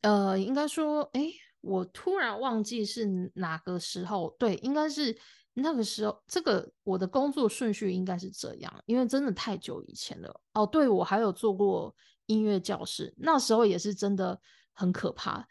[0.00, 5.16] 呃，应该说，哎，我突然忘记是哪个时候，对，应该是
[5.54, 6.20] 那个时候。
[6.26, 10.40] 这个我的工作顺序应该是这样，因为真的太久以前了。
[10.54, 11.94] 哦，对，我还有做过
[12.26, 14.40] 音乐教室，那时候也是真的
[14.72, 15.46] 很可怕。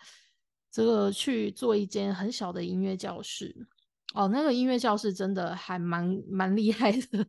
[0.69, 3.55] 这个去做一间很小的音乐教室，
[4.13, 7.25] 哦，那个音乐教室真的还蛮蛮厉害的，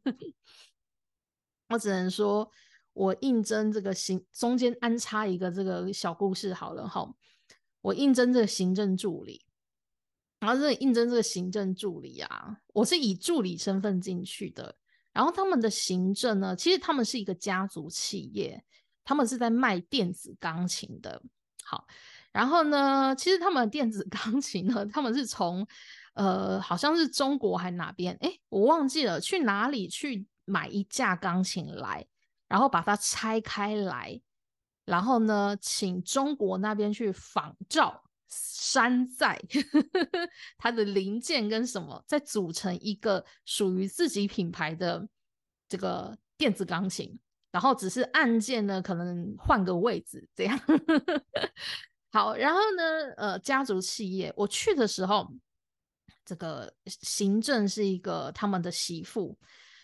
[1.72, 2.50] 我只能说。
[2.94, 7.10] 我应征这个行中间安插一个这个小故事好了哈，
[7.80, 9.46] 我应征这个行政助理，
[10.40, 14.76] 然后这个应征这个行政助理啊，我是以助理身份进去的。
[15.10, 18.62] 然后他们的行政呢，其实他们是一个家族企业，
[19.04, 21.22] 他们是在卖电子钢琴的。
[21.64, 21.86] 好，
[22.30, 25.66] 然后呢，其实他们的电子钢琴呢，他们是从
[26.12, 32.06] 呃好像是中国还哪边，哎，我忘记了去哪里去买一架钢琴来。
[32.48, 34.20] 然后把它拆开来，
[34.84, 39.40] 然后呢，请中国那边去仿照山寨
[40.58, 45.08] 它的零件跟什么，再组成一个属于自己品牌的
[45.66, 47.18] 这个电子钢琴。
[47.50, 50.60] 然后只是按键呢，可能换个位置这样。
[52.12, 52.82] 好，然后呢，
[53.16, 55.32] 呃，家族企业，我去的时候，
[56.22, 59.38] 这个行政是一个他们的媳妇。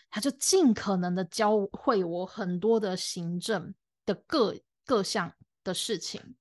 [0.09, 3.73] 他就尽可能的教会我很多的行政
[4.05, 5.31] 的各各项
[5.63, 6.35] 的事情，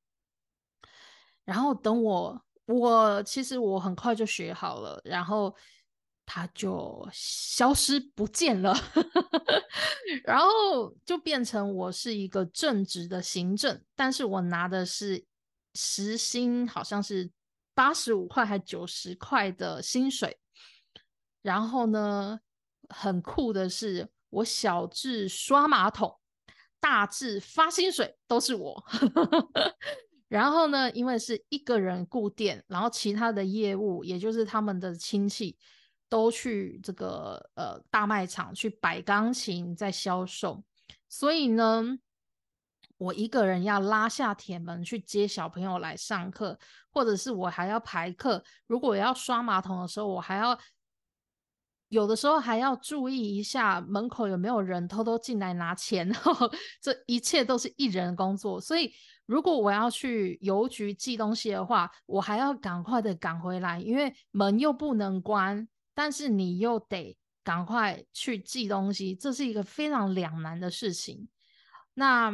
[1.44, 5.54] 然后等我我其实我很快就学好了，然后
[6.24, 8.74] 他就消失不见了，
[10.24, 15.26] 然后就变成我是一个正职的行政，但是我拿的是
[15.74, 17.30] 时薪好像是
[17.74, 20.38] 八十五块还九十块的薪水，
[21.42, 22.40] 然后呢？
[22.88, 26.18] 很酷的是，我小至刷马桶，
[26.80, 28.84] 大至发薪水都是我。
[30.28, 35.56] 然后呢，因为是一个人顾店，然后其他的业务，也就是他们的亲戚，
[36.08, 40.62] 都去这个呃大卖场去摆钢琴在销售，
[41.08, 41.98] 所以呢，
[42.98, 46.58] 我一个人要拉下铁门去接小朋友来上课，
[46.90, 48.44] 或者是我还要排课。
[48.66, 50.58] 如果要刷马桶的时候，我还要。
[51.88, 56.10] 有的时候还要注意一下门口有没有人偷偷进来拿钱，
[56.82, 58.60] 这一切都是一人工作。
[58.60, 58.92] 所以
[59.24, 71.28] 如果我要去邮局寄东西的话，我还要赶快的赶回来，因为门又不能关，但是你又得赶快去寄东西，这是一个非常两难的事情。
[71.94, 72.32] 那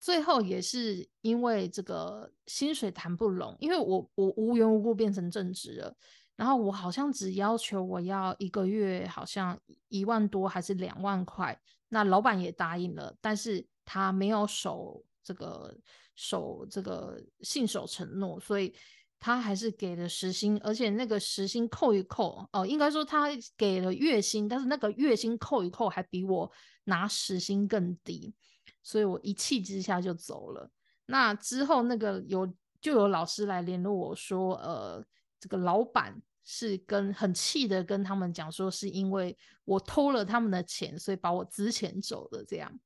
[0.00, 5.96] 最后也是因为这个薪水谈不拢，因为我我无缘无故变成正职了。
[6.42, 11.56] 然后我好像只要求我要一个月好像一万多还是两万块，
[11.88, 15.72] 那老板也答应了，但是他没有守这个
[16.16, 18.74] 守这个信守承诺，所以
[19.20, 26.50] 他还是给了时薪，而且那个时薪扣一扣哦，应该说他给了月薪，但是那个月薪扣一扣还比我
[26.86, 28.34] 拿时薪更低，
[28.82, 30.68] 所以我一气之下就走了。
[31.06, 35.04] 那之后那个有就有老师来联络我说，呃。
[35.42, 42.80] 这个老板是跟很气的跟他们讲说，是因为我偷了他们的钱，所以把我支钱走的这样。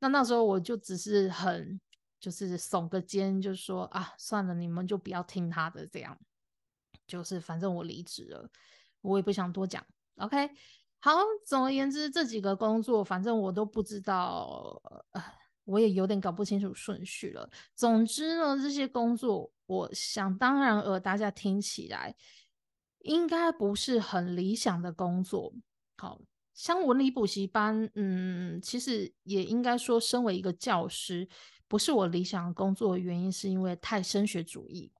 [0.00, 1.80] 那那时候我就只是很
[2.18, 6.18] 就是耸个肩，就说啊，算了，你们就不要听他的这样。
[7.06, 8.50] 就是反正我离职了，
[9.00, 9.84] 我也不想多讲。
[10.16, 10.50] OK，
[10.98, 11.12] 好，
[11.46, 14.80] 总而言之，这几个工作反正我都不知道，
[15.12, 15.22] 呃，
[15.64, 17.48] 我也有点搞不清楚顺序了。
[17.76, 19.52] 总之呢，这些工作。
[19.66, 22.14] 我想当然而大家听起来
[23.02, 25.52] 应该不是很理想的工作。
[25.98, 26.20] 好
[26.54, 31.28] 像文理补习班，嗯，其实也应该说，身为一个教师，
[31.68, 34.92] 不是我理想的工作的原因，是因为太升学主义。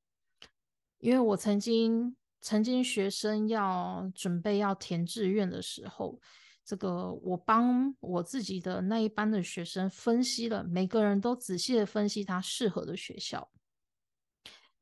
[0.99, 6.21] 因为我曾经曾经学生要准备要填志愿的时候，
[6.65, 13.51] 这个我帮我自己的那一班的学生分析了，每个人都仔细的分析他适合的学校。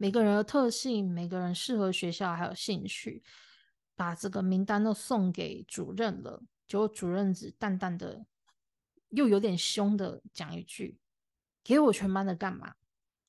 [0.01, 3.23] 每个人的特性，每个人适合学校还有兴趣，
[3.95, 6.43] 把这个名单都送给主任了。
[6.67, 8.25] 结果主任只淡淡的，
[9.11, 10.99] 又有点凶的讲一句
[11.63, 12.77] ：“给我全班的干嘛？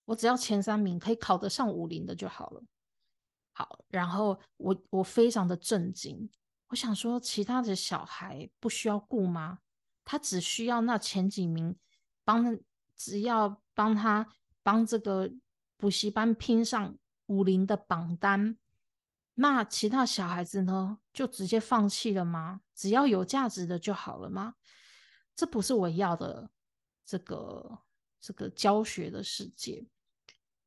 [0.05, 2.63] 我只要前三名可以考得上五零的就好了。
[3.51, 6.31] 好，然后我我非常的震惊，
[6.69, 9.59] 我想说其他的小孩不需要顾吗？
[10.05, 11.75] 他只需要那前几名
[12.23, 12.57] 帮，
[12.95, 14.25] 只要帮他
[14.63, 15.29] 帮这个
[15.81, 18.55] 补习班拼上五零的榜单，
[19.33, 22.61] 那其他小孩子呢就直接放弃了吗？
[22.75, 24.53] 只要有价值的就好了吗？
[25.35, 26.51] 这不是我要的
[27.03, 27.79] 这个
[28.19, 29.87] 这个教学的世界。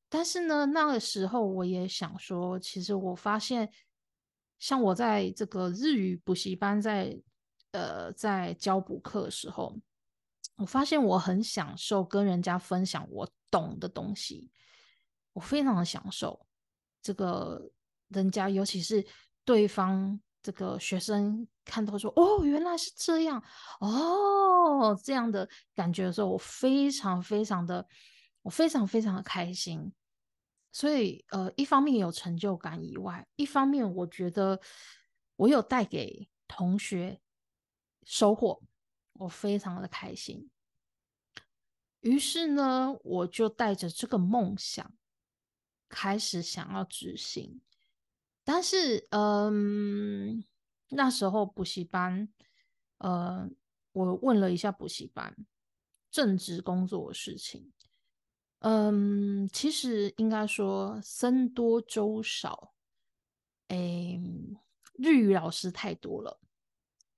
[0.08, 3.72] 但是呢，那个时候我也想说，其实我发现，
[4.58, 7.22] 像我在这个日语补习班在
[7.70, 9.78] 呃在教补课的时候，
[10.56, 14.50] 我发现我很享受跟人家分享我懂的东西，
[15.34, 16.46] 我非常的享受
[17.02, 17.70] 这个
[18.08, 19.06] 人家，尤其是
[19.44, 23.44] 对方这个学生看到说哦原来是这样
[23.80, 27.86] 哦这样的感觉的时候，我非常非常的
[28.40, 29.92] 我非常非常的开心。
[30.72, 34.60] 所以，呃，一方面有成就感以外，一方面我觉得
[35.36, 37.20] 我有带给同学
[38.02, 38.60] 收获，
[39.12, 40.50] 我非常的开心。
[42.00, 44.92] 于是呢，我就带着这个梦想
[45.88, 47.60] 开始想要执行。
[48.44, 50.44] 但是，嗯，
[50.90, 52.28] 那时候补习班，
[52.98, 53.48] 呃，
[53.92, 55.34] 我问了一下补习班
[56.10, 57.72] 正职工作的事情。
[58.58, 62.74] 嗯，其实应该说僧多粥少，
[63.68, 64.20] 哎，
[64.94, 66.40] 日语老师太多了，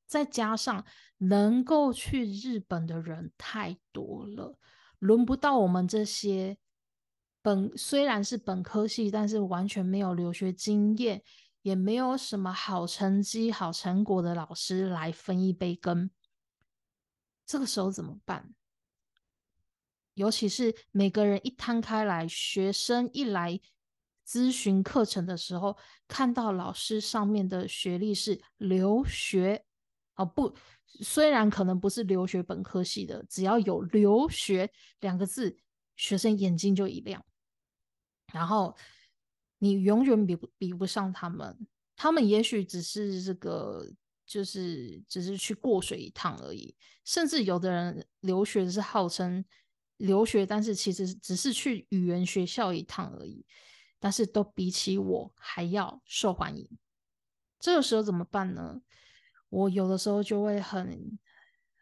[0.07, 0.85] 再加上
[1.19, 4.59] 能够去日本的人太多了，
[4.99, 6.59] 轮不到我们这些
[7.47, 11.23] 本虽然是本科系，但是完全没有留学经验，
[11.63, 16.11] 也没有什么好成绩、好成果的老师来分一杯羹。
[17.47, 18.53] 这个时候怎么办？
[20.15, 23.61] 尤其是每个人一摊开来，学生一来
[24.27, 25.79] 咨询课程的时候，
[26.09, 29.65] 看到老师上面的学历是留学，
[30.17, 30.53] 哦不，
[31.01, 34.69] 虽然可能不是留学本科系的，只要有留学
[34.99, 35.57] 两个字，
[35.95, 37.25] 学生眼睛就一亮。
[38.37, 38.77] 然后
[39.59, 41.67] 你永远比不比不上他们，
[41.97, 43.91] 他们也许只是这个，
[44.27, 49.43] 就是只是去过水一趟而已，甚至有的人留学是号称。
[49.99, 53.47] 留学，但是其实只是去语言学校一趟而已，
[53.99, 56.69] 但是都比起我还要受欢迎。
[57.59, 58.83] 这个时候怎么办呢？
[59.49, 61.19] 我有的时候就会很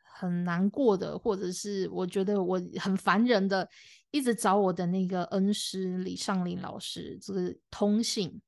[0.04, 3.68] 很难过的，或者是我觉得我很烦人的，
[4.14, 8.40] 一直找我的那个恩师李尚林老师这个通信，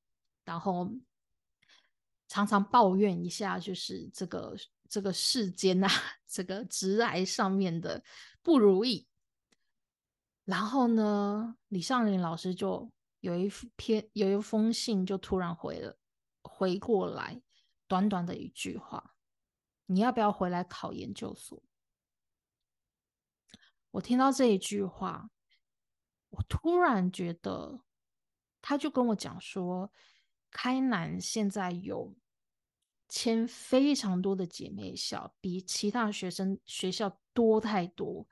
[0.45, 0.89] 然后
[2.29, 4.57] 常常抱怨一下，就是这个
[4.89, 5.89] 这个世间呐，
[6.25, 8.05] 这个直癌上面的
[8.45, 9.09] 不如意。
[10.45, 12.89] 然后呢，李尚林老师就
[13.19, 15.99] 有一篇有一封信，就突然回了
[16.43, 17.43] 回过来，
[17.89, 19.17] 短短的一句话
[19.87, 21.61] ：“你要不要回来考研究所？”
[23.91, 25.29] 我听到这一句话，
[26.37, 27.81] 我突然觉得，
[28.63, 29.93] 他就跟我讲说，
[30.51, 32.15] 开南现在有
[33.09, 38.27] 签非常多的姐妹校，比其他学生学校多太多。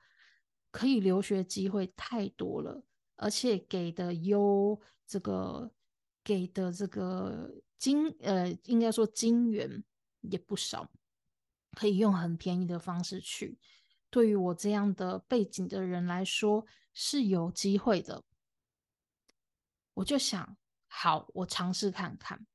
[0.71, 2.83] 可以留学机会太多了，
[3.15, 4.77] 而且给的优
[5.07, 5.71] 这个
[6.21, 9.81] 给的这个金呃，应该说金元
[10.19, 10.91] 也不少，
[11.77, 13.57] 可以用很便宜的方式去。
[14.09, 18.23] 对于我这样的背景的人来说是有机会的。
[19.93, 22.47] 我就想，好，我尝试看看。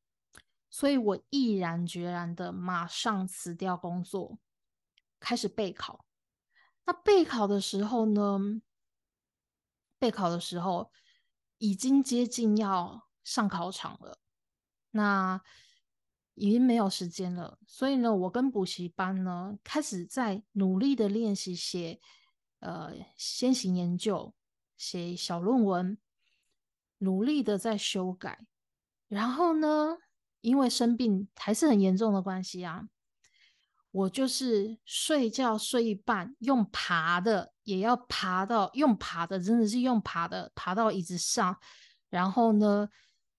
[0.69, 4.39] 所以我毅然决然的马上辞掉工作，
[5.21, 6.07] 开始备考。
[6.85, 8.63] 那备考的时候呢？
[9.99, 10.91] 备考的时候
[11.59, 14.19] 已经接近要上考场了，
[14.93, 15.43] 那
[16.35, 17.59] 已经没有时间了。
[17.67, 22.01] 所以呢，我跟补习班呢开始在努力的练习写
[22.61, 24.33] 呃先行研究，
[24.77, 25.99] 写小论文，
[26.99, 28.47] 努力的在修改。
[29.09, 29.99] 然后呢，
[30.41, 32.89] 因为生病还是很严重的关系啊。
[33.93, 41.59] 我就是睡觉睡一半，用爬的也要爬到用爬的，真的是用爬的爬到椅子上，
[42.09, 42.89] 然后呢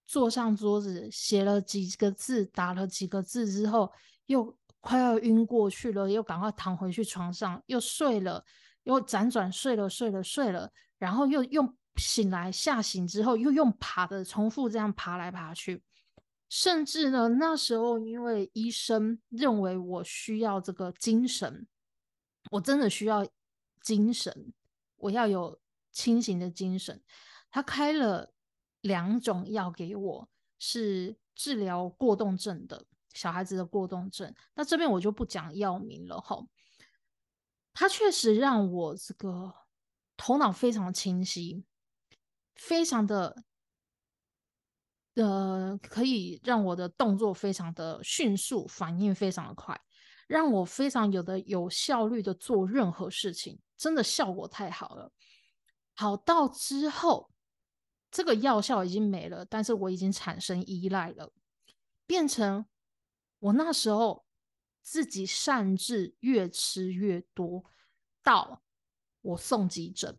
[0.05, 3.89] 坐上桌子写了几个字，打了几个字之后，
[4.25, 8.43] 又快要晕过去了，又赶快躺回去床上，又睡了，
[8.83, 15.83] 又辗转睡了睡了睡了，然后又用醒来吓醒之后又用爬的重复这样爬来爬去。
[16.49, 21.65] 甚至呢，那时候因为医生认为我需要这个精神，
[22.49, 23.25] 我真的需要
[23.81, 24.53] 精神，
[24.97, 25.57] 我要有
[25.93, 27.01] 清醒的精神。
[27.49, 28.33] 他开了
[28.81, 30.29] 两种药给我，
[30.59, 34.33] 是治疗过动症的小孩子的过动症。
[34.53, 36.37] 那这边我就不讲药名了哈。
[37.73, 39.53] 他确实让我这个
[40.17, 41.65] 头脑非常清晰，
[42.55, 43.43] 非常的。
[45.15, 49.77] 呃，可以让我的动作非常的迅速，反应非常的快，
[50.25, 55.11] 让我非常有的有效率的做任何事情，真的效果太好了。
[55.95, 57.29] 好到之后，
[58.09, 61.33] 这个药效已经没了，但是我已经产生依赖了，
[62.07, 62.65] 变成
[63.39, 64.25] 我那时候
[64.81, 67.63] 自己擅自越吃越多，
[68.23, 68.61] 到
[69.21, 70.17] 我送急诊。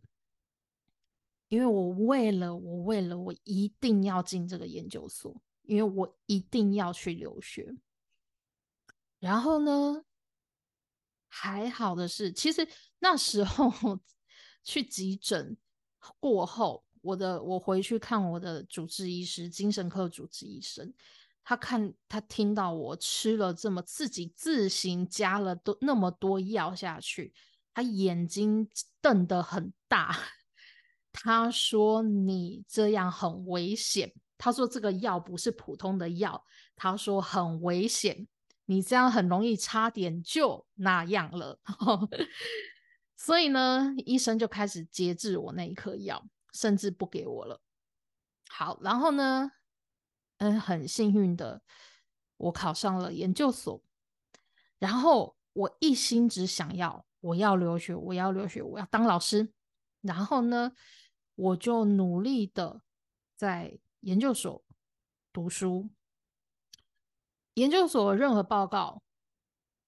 [1.48, 7.76] 因为我为了我为了我一定要进这个研究所，因为我一定要去留学。
[9.18, 10.04] 然后呢，
[11.28, 12.66] 还好的是，其实
[13.00, 14.00] 那时候
[14.64, 15.56] 去急诊
[16.18, 20.94] 过后，我的我回去看我的主治医师，精神科主治医生，
[21.44, 27.32] 他看他听到我吃了这么自己自行加了都那么多药下去，
[27.74, 28.68] 他眼睛
[29.00, 30.16] 瞪得很大。
[31.12, 36.42] 他说：“你这样很危险。”他说：“这个药不是普通的药。”
[36.74, 38.26] 他说：“很危险，
[38.64, 41.60] 你这样很容易差点就那样了。
[43.14, 46.24] ”所以呢，医生就开始节制我那一颗药，
[46.54, 47.60] 甚至不给我了。
[48.48, 49.50] 好，然后呢，
[50.42, 51.62] 嗯，很幸运的，
[52.36, 53.80] 我考上了研究所。
[54.80, 59.52] 然后我一心只想要，我要留学，我要留学，我要当老师。
[60.00, 60.72] 然后呢？
[61.34, 62.82] 我就努力的
[63.36, 64.62] 在研究所
[65.32, 65.88] 读书，
[67.54, 69.02] 研究所任何报告，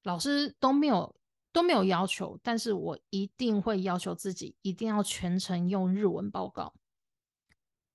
[0.03, 1.15] 老师都没有
[1.53, 6.75] 都没有要求，但是我一定会要求自己一定要全程用日文报告，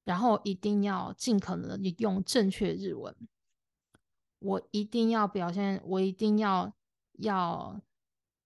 [0.03, 3.15] 然后一定要尽可能的用正确日文，
[4.39, 6.73] 我一定要表现，我一定要
[7.19, 7.81] 要。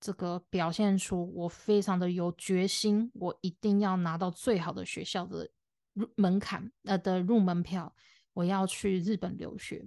[0.06, 5.50] 这个表现出我非常的有决心，我一定要拿到最好的学校的
[5.94, 7.96] 入门槛呃的入门票，
[8.34, 9.86] 我要去日本留学。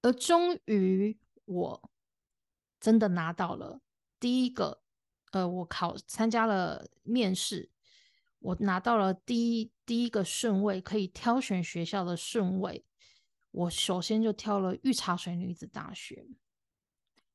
[0.00, 1.90] 而终于我
[2.80, 3.82] 真的拿到了
[4.18, 4.80] 第一个，
[5.32, 7.70] 呃，我考参加了面试，
[8.38, 12.84] 我拿到了第一第一个顺位，可以挑选学校的顺位，
[13.52, 16.26] 我首先就挑了御茶水女子大学。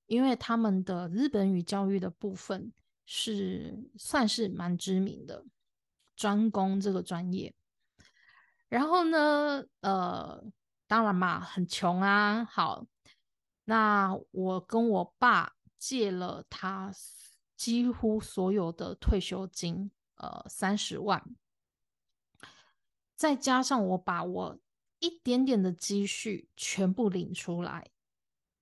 [0.07, 2.73] 因为他们的日本语教育的部分
[3.05, 5.45] 是算是蛮知名的，
[6.17, 7.55] 专攻这个专业。
[8.67, 10.43] 然后呢，呃，
[10.85, 12.43] 当然嘛，很穷啊。
[12.43, 12.85] 好，
[13.63, 16.91] 那我跟我爸借了他
[17.55, 21.23] 几乎所有的退休金，呃，三十万，
[23.21, 24.57] 再加上我把我
[24.97, 27.87] 一点点的积蓄全部领出来。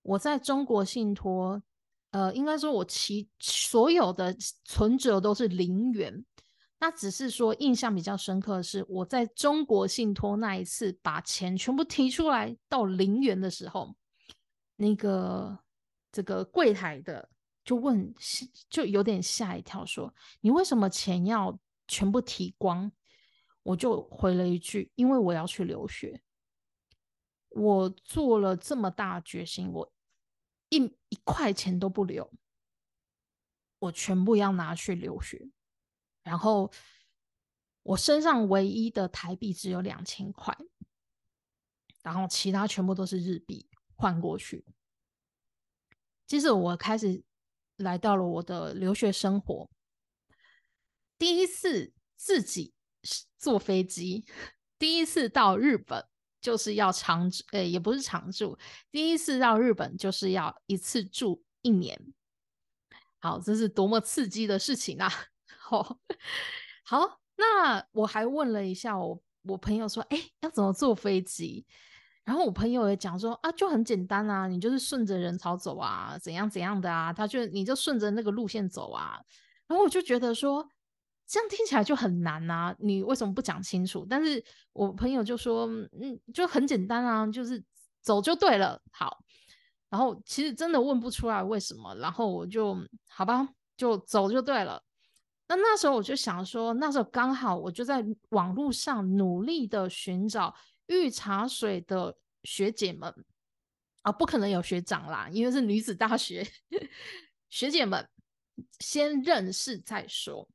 [0.01, 1.63] 我在中国信托，
[2.11, 4.35] 呃，应该说我其所有的
[4.65, 6.25] 存折都是零元。
[6.77, 13.95] 那只是说印象比较深刻的是，我在中国信托那一次把钱全部提出来到零元的时候，
[14.75, 15.57] 那个
[16.11, 17.29] 这个柜台的
[17.63, 18.13] 就问，
[18.69, 21.57] 就有点吓一跳，说你为什么钱要
[21.87, 22.91] 全部提光？
[23.69, 26.23] 我就回了一句，因为我要去留学。
[27.49, 29.93] 我做了这么大决心，我。
[30.71, 30.77] 一
[31.09, 32.31] 一块钱都不留，
[33.79, 35.49] 我全部要拿去留学。
[36.21, 36.71] 然后
[37.81, 40.55] 我身上唯一的台币只有两千块，
[42.03, 44.63] 然后其他全部都是日币换过去。
[46.27, 47.23] 接着我开始
[47.77, 49.67] 来到了我的留学生活，
[51.17, 52.75] 第一次自己
[53.39, 54.25] 坐飞机，
[54.77, 56.05] 第一次到日本。
[56.41, 58.57] 就是要常住，呃，也不是常住。
[58.91, 61.99] 第一次到日本，就是要一次住一年。
[63.19, 65.11] 好，这是多么刺激的事情啊！
[65.59, 65.99] 好，
[66.85, 71.65] 好，那我还问了一下我我朋友说，哎，要怎么坐飞机？
[72.23, 79.19] 然后我朋友也讲说，啊，就很简单啊，你就是顺着人潮走啊，怎样怎样的啊，他就你就顺着那个路线走啊。
[79.67, 80.65] 然后我就觉得说。
[81.31, 84.03] 这样听起来就很难呐，你为什么不讲清楚？
[84.09, 87.63] 但是我朋友就说，嗯，就很简单啊，就是
[88.01, 88.81] 走就对了。
[88.91, 89.15] 好，
[89.91, 92.75] 然后其实真的问不出来为什么，然后我就
[93.07, 94.81] 好吧，就走就对了。
[95.47, 100.55] 那那时候我就想说，那时候刚好我就在网络上努力的寻找
[100.87, 103.13] 御茶水的学姐们
[104.01, 106.47] 啊，不可能有学长啦，因为是女子大学，
[107.51, 108.09] 学姐们
[108.79, 110.49] 先认识再说。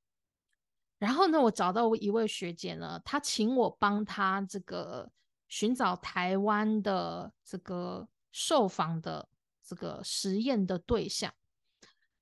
[1.05, 5.12] 然后呢，我找到一位学姐呢，她请我帮她这个
[5.48, 9.28] 寻找台湾的这个受访的
[9.62, 11.30] 这个实验的对象。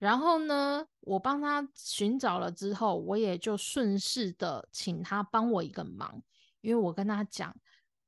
[0.00, 6.20] 然后呢，我帮她寻找了之后，我也就顺势的请她帮我一个忙，
[6.60, 7.54] 因为我跟她讲，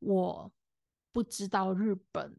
[0.01, 0.51] 我
[1.13, 2.37] 不知道日本，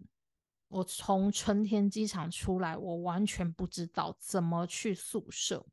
[0.68, 5.66] 我从春天机场出来，我完全不知道怎么去宿舍。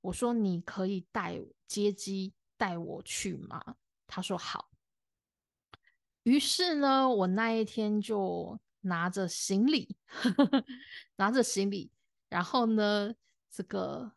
[0.00, 3.76] 我说你可以带我接机带我去吗？
[4.06, 4.70] 他说好。
[6.22, 9.96] 于是呢，我那一天就拿着行李，
[11.16, 11.90] 拿着行李，
[12.28, 13.14] 然后呢，
[13.50, 14.12] 这个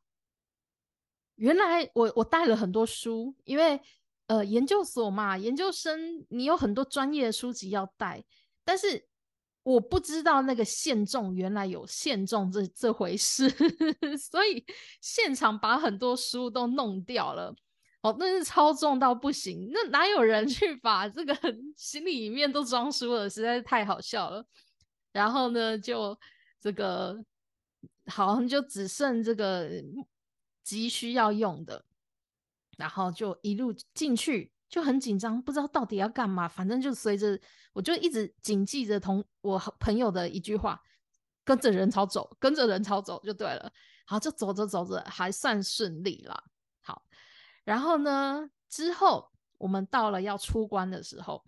[1.35, 3.81] 原来我我带了很多书，因为
[4.27, 8.23] 呃研究所嘛，研究生你有很多专业的书籍要带，
[8.63, 9.06] 但是。
[9.67, 13.49] 我不知道那个限重原来有限重这这回事，
[14.17, 14.65] 所以
[15.01, 17.53] 现场把很多书都弄掉了。
[17.99, 21.35] 哦，那是超重到不行，那哪有人去把这个
[21.75, 23.29] 行李里面都装书了？
[23.29, 24.45] 实在是太好笑了。
[25.11, 26.17] 然后呢，就
[26.61, 27.21] 这个
[28.05, 29.69] 好像就只剩这个
[30.63, 31.83] 急需要用的，
[32.77, 34.49] 然后就一路进去。
[34.69, 36.47] 就很紧张，不知道到底要干嘛。
[36.47, 37.39] 反正就随着，
[37.73, 40.81] 我就一直谨记着同我朋友的一句话：
[41.45, 43.71] 跟着人潮走，跟着人潮走就对了。
[44.05, 46.43] 好，就走着走着还算顺利了。
[46.81, 47.03] 好，
[47.63, 51.43] 然后呢，之后我们到了要出关的时候，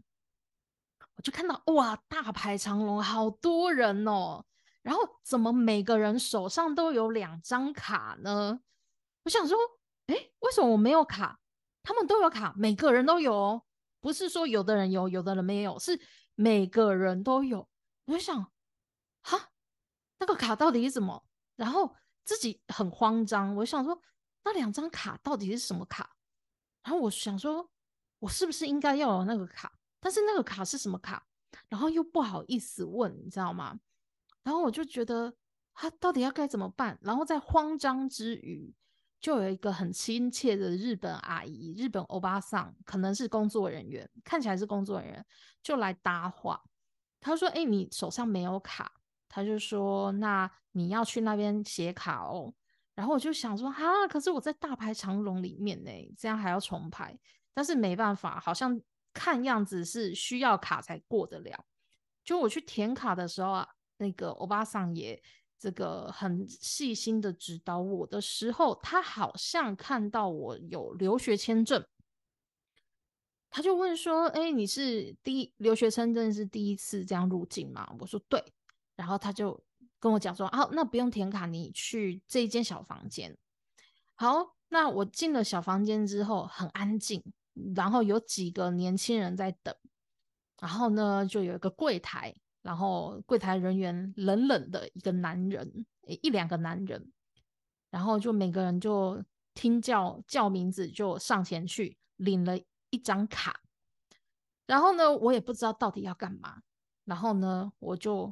[1.16, 4.46] 我就看到哇，大排长龙，好多人哦。
[4.82, 8.62] 然后怎么每个人手上都有两张卡呢？
[9.24, 9.58] 我想说，
[10.08, 11.40] 哎，为什么我没有卡？
[11.90, 13.64] 他们都有卡，每个人都有哦，
[14.00, 16.00] 不是说有的人有，有的人没有，是
[16.36, 17.68] 每个人都有。
[18.06, 18.52] 我就想，
[19.24, 19.50] 哈，
[20.20, 21.26] 那个卡到底是什么？
[21.56, 24.00] 然后自己很慌张，我想说，
[24.44, 26.16] 那两张卡到底是什么卡？
[26.84, 27.68] 然后我想说，
[28.20, 29.74] 我是不是应该要有那个卡？
[30.00, 31.26] 但是那个卡是什么卡？
[31.70, 33.80] 然后又不好意思问，你知道吗？
[34.44, 35.34] 然后我就觉得，
[35.74, 37.00] 他到底要该怎么办？
[37.02, 38.76] 然后在慌张之余。
[39.20, 45.26] 就有一个很亲切的日本阿姨，日本欧巴桑，可能是工作人员，看起来是工作人员，
[45.62, 46.62] 就来搭话。
[47.20, 48.92] 他说：“哎，你手上没有卡。”
[49.28, 52.54] 他就说：“那你要去那边写卡哦。”
[52.96, 57.20] 然后我就想说：“哈，可是我在大排长龙里面呢，这样还要重排。”
[57.54, 58.80] 但是没办法，好像
[59.14, 61.66] 看样子是需要卡才过得了。
[62.24, 63.68] 就我去填卡的时候啊，
[63.98, 65.22] 那个欧巴桑也。
[65.60, 71.86] 这个很细心的指导我的时候，他好像看到我有留学签证，
[73.50, 78.42] 他就问说：“哎，你是第一留学签证是第一次这样入境吗？”我说：“对。”
[78.96, 79.62] 然后他就
[80.00, 83.38] 跟我讲说：“啊，那不用填卡，你去这一间小房间。”
[84.16, 87.22] 好，那我进了小房间之后很安静，
[87.76, 89.76] 然后有几个年轻人在等，
[90.62, 92.34] 然后呢就有一个柜台。
[92.70, 95.88] 然后柜台人员冷冷的一个男人，
[96.22, 97.12] 一两个男人，
[97.90, 102.56] 然后就每个人就听叫叫名字，就上前去领了
[102.92, 103.60] 一张卡。
[104.68, 106.62] 然后呢，我也不知道到底要干嘛。
[107.06, 108.32] 然后呢，我就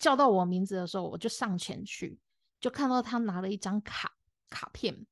[0.00, 2.18] 叫到我名字的时候，我就上前去，
[2.58, 4.16] 就看到他拿了一张卡
[4.50, 5.06] 卡片，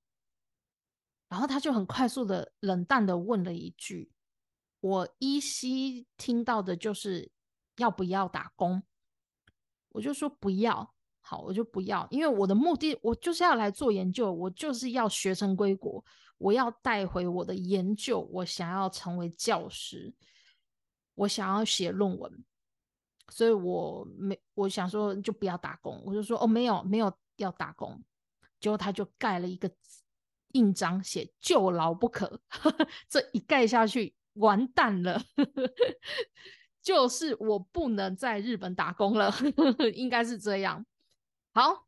[1.29, 4.11] 然后他就很快速的冷淡的问了一句，
[4.81, 7.31] 我依稀听到的就是。
[7.77, 8.83] 要不要打工？
[9.91, 16.05] 我就说不要，好，我就不要，因为我的目的，我就是要来做研究，我就是要学成归国，
[16.39, 20.13] 我要带回我的研究，我想要成为教师，
[21.15, 22.45] 我想要写论文，
[23.29, 28.03] 所以我没，我想说就不要打工，我就说哦，没有，没有要打工，
[28.59, 29.71] 结果他就盖了一个
[30.55, 32.41] 印章，写就劳不可，
[33.09, 35.23] 这一盖下去，完蛋了。
[36.85, 39.33] 就是我不能在日本打工了，
[39.95, 40.85] 应该是这样。
[41.55, 41.87] 好，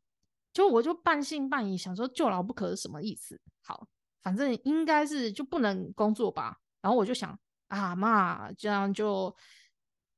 [0.51, 3.39] 就我就半信半疑，想说“就劳不可”是什么意思？
[3.61, 3.87] 好，
[4.23, 6.57] 反正应该是就不能工作吧。
[6.81, 9.33] 然后我就想啊，妈，这样就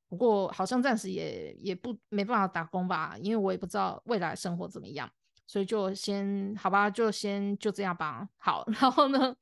[0.08, 5.12] 不过好像暂时也也不没办法打工吧，因为我也不知道未来生活怎么样，
[5.46, 8.30] 所以就先好吧，就先就这样吧。
[8.38, 9.36] 好， 然后呢，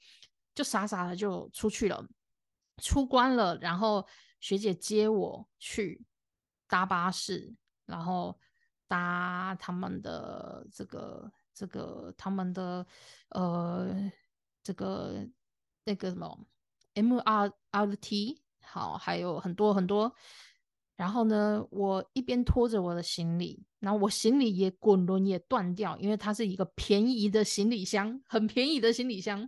[0.55, 2.03] 就傻傻的就出去了，
[2.81, 4.03] 出关了，然后。
[4.39, 6.05] 学姐接我去
[6.67, 8.37] 搭巴士，然后
[8.87, 12.85] 搭他们的这个这个他们的
[13.29, 14.11] 呃
[14.63, 15.27] 这个
[15.83, 16.47] 那个什么
[16.93, 20.13] M R R T 好，还有很多很多。
[20.95, 29.47] 然后呢，我一边拖着我的行李，然后我行李也滚轮也断掉，因为它是一个便宜的行李箱，很便宜的行李箱。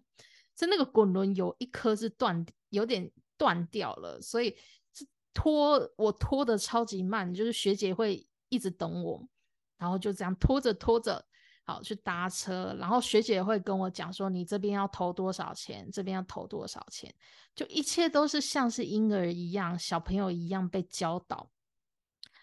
[0.56, 4.56] 是那个滚轮有一颗是断，有点断掉了，所以
[5.40, 9.26] 拖我拖的超级慢，就是学姐会一直等我，
[9.78, 11.26] 然后就这样拖着拖着，
[11.64, 17.14] 好去搭车，然后学姐会跟我讲说，你这边要投多少钱，这边要投多少钱，
[17.56, 21.50] 就一切都是像是婴儿一样，小朋友一样被教导。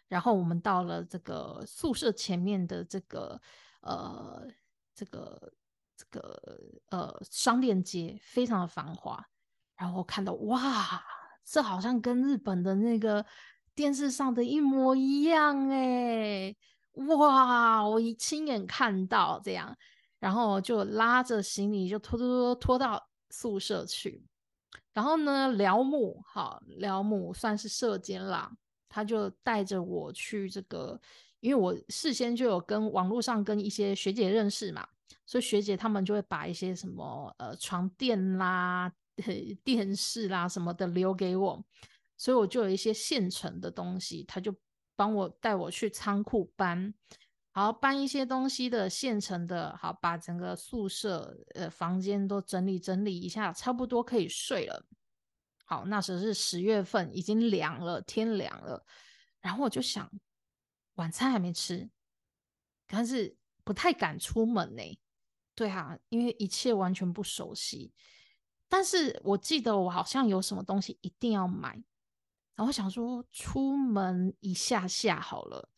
[0.08, 3.38] 然后我们到了这个宿舍前面的这个
[3.82, 4.48] 呃
[4.94, 5.52] 这个
[5.94, 9.22] 这个呃商店街，非常的繁华。
[9.76, 11.04] 然后看到哇，
[11.46, 13.24] 这好像跟日本的那个
[13.74, 16.54] 电视上的一模一样哎！
[16.94, 19.74] 哇，我一亲眼看到这样，
[20.18, 24.24] 然后就拉着行李就拖拖拖拖到宿舍去。
[24.92, 28.50] 然后呢，辽母好，辽母算是社监啦。
[28.88, 30.98] 他就带着我去这个，
[31.40, 34.88] 因为我事先就有跟网络上跟一些学姐认识嘛，
[35.26, 38.90] 所以学姐他们就会把一些什么呃床垫啦、
[39.64, 41.64] 电视啦什么的留给我，
[42.16, 44.54] 所以我就有一些现成的东西，他就
[44.94, 46.92] 帮我带我去仓库搬，
[47.50, 54.86] 好搬一些东西的现成的，好把整个宿舍呃房间都整理整理一下，差不多可以睡了。
[55.64, 58.86] 好，那时候是十月份，已经凉了，天凉了。
[59.40, 60.10] 然后我就想，
[60.94, 61.90] 晚餐还没吃，
[62.86, 64.82] 但是不太敢出门呢。
[65.54, 67.92] 对啊，因为一切完全不熟悉。
[68.68, 71.82] 但是我记得我好像有什么东西一定要买，
[72.54, 75.68] 然后想说出门一下下好了。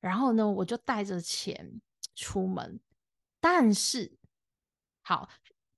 [0.00, 1.80] 然后呢，我就带着钱
[2.14, 2.80] 出门。
[3.40, 4.16] 但是，
[5.02, 5.28] 好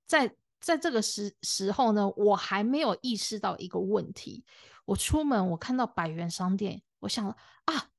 [0.07, 0.37] 在。
[0.65, 4.45] 在这个时时候呢，我还没有意识到一个问题。
[4.85, 7.29] 我出门，我看到百元商店，我想
[7.65, 7.91] 啊，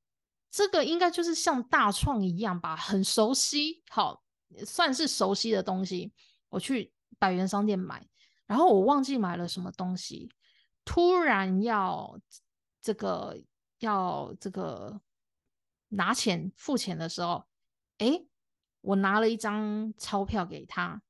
[0.50, 4.24] 这个应该就是像大创一样吧，很熟悉，好，
[4.66, 6.14] 算是熟悉的东西。
[6.48, 8.08] 我去百元商店买，
[8.48, 10.30] 然后我忘记买了什么东西，
[10.86, 12.20] 突然要
[12.82, 13.42] 这个
[13.80, 15.02] 要这个
[15.90, 17.46] 拿钱付钱的时候，
[17.98, 18.26] 哎，
[18.82, 21.02] 我拿了一张钞票给他，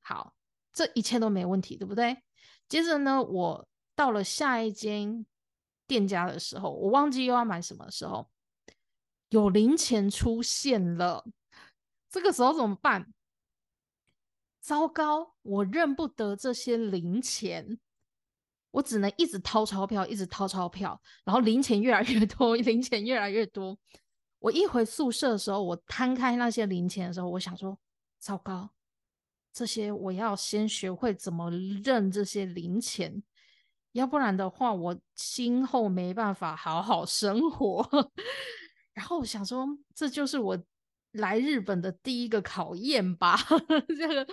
[0.00, 0.34] 好。
[0.70, 2.22] 这一切都没问题，对不对？
[2.68, 5.26] 接着呢，我到了下一间
[5.88, 8.30] 店家的时候，我忘记又要买什么的时候，
[9.30, 11.26] 有零钱出现了。
[12.08, 13.12] 这个时候怎么办？
[14.68, 17.78] 糟糕，我认不得这些零钱，
[18.70, 23.78] 我只能一直掏钞票，一直掏钞票，然后零钱越来越多， 零钱越来越多。
[24.40, 27.78] 我一回宿舍的时候，我摊开那些零钱的时候，我想说：
[28.18, 28.68] 糟糕。
[29.54, 31.50] 这些我要先学会怎么
[31.82, 33.22] 认这些零钱，
[33.92, 37.88] 要不然的话，我今后没办法好好生活。
[38.92, 40.62] 然后我想说，这就是我
[41.12, 43.34] 来日本的第一个考验吧。
[43.98, 44.26] 这个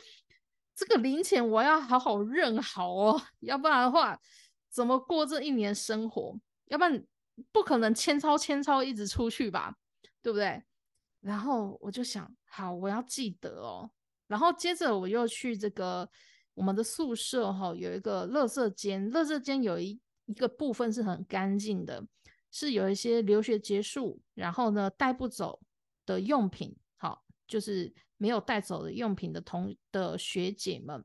[0.75, 4.19] 这个零钱我要好好认好哦，要不然的话，
[4.69, 6.37] 怎么过这一年生活？
[6.65, 7.05] 要不然
[7.51, 9.75] 不可能千钞千钞一直出去吧，
[10.21, 10.61] 对不对？
[11.21, 13.89] 然后我就想，好，我要记得哦。
[14.27, 16.09] 然后接着我又去这个
[16.53, 22.05] 我们的宿舍哈，有一个垃圾间，垃圾间有一一个部分是很干净的，
[22.51, 25.61] 是有一些留学结束，然后呢带不走
[26.05, 31.03] 的用品，好，就是没有带走的用品的同的学姐们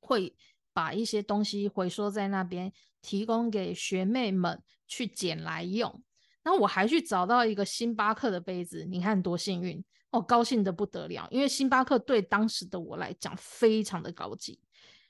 [0.00, 0.36] 会
[0.72, 6.02] 把一些东西回收在那边，提供给学妹们去捡来用。
[6.42, 9.84] 那我还去找到一个星巴克的杯子，你看多幸运。
[10.10, 14.60] 我高兴的不得了，因为星巴克对当时的我来讲非常的高级。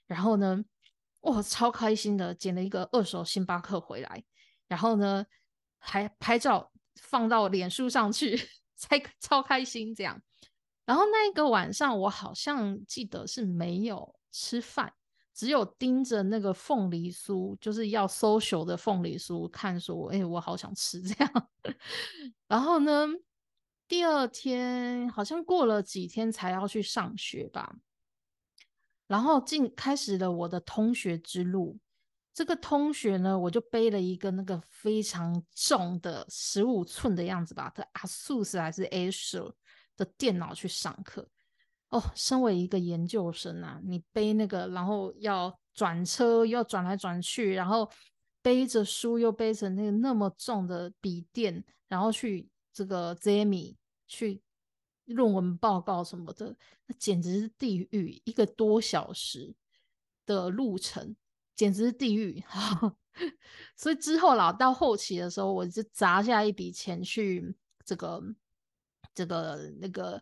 [0.06, 0.64] 然后呢，
[1.20, 4.24] 我超开心的捡了一个二手星巴克回来，
[4.66, 5.26] 然后呢
[5.78, 8.34] 还拍照放到脸书上去，
[8.76, 10.22] 才超开心这样。
[10.84, 14.92] 然后那一个晚上我好像记得是没有吃饭，
[15.32, 21.48] 只有盯着那个凤梨酥，就是要 social 的凤梨酥看，说哎我好想吃这样。
[22.48, 23.08] 然后呢？
[23.86, 27.76] 第二天好像过了几天才要去上学吧，
[29.06, 31.78] 然后进开始了我的通学之路。
[32.32, 39.52] 这个通学呢，我就背了一个那个非常重的十五寸的样子吧的 ASUS 还是 Acer
[39.96, 41.28] 的电脑去上课。
[41.90, 47.90] 哦，身为一个研究生啊，你背那个，然后要转车，要转来转去，然后
[48.42, 52.48] 背着书又背着那个那么重的笔电，然后去。
[52.76, 53.76] 这个 Zemi
[54.08, 54.42] 去
[55.04, 59.54] 论文报告什么的，那简直是地狱，一个多小时
[60.26, 61.14] 的路程，
[61.54, 62.42] 简直是地狱。
[63.78, 68.20] 所以之后啦，到后期的时候，我就砸下一笔钱去这个
[69.14, 70.20] 这个那个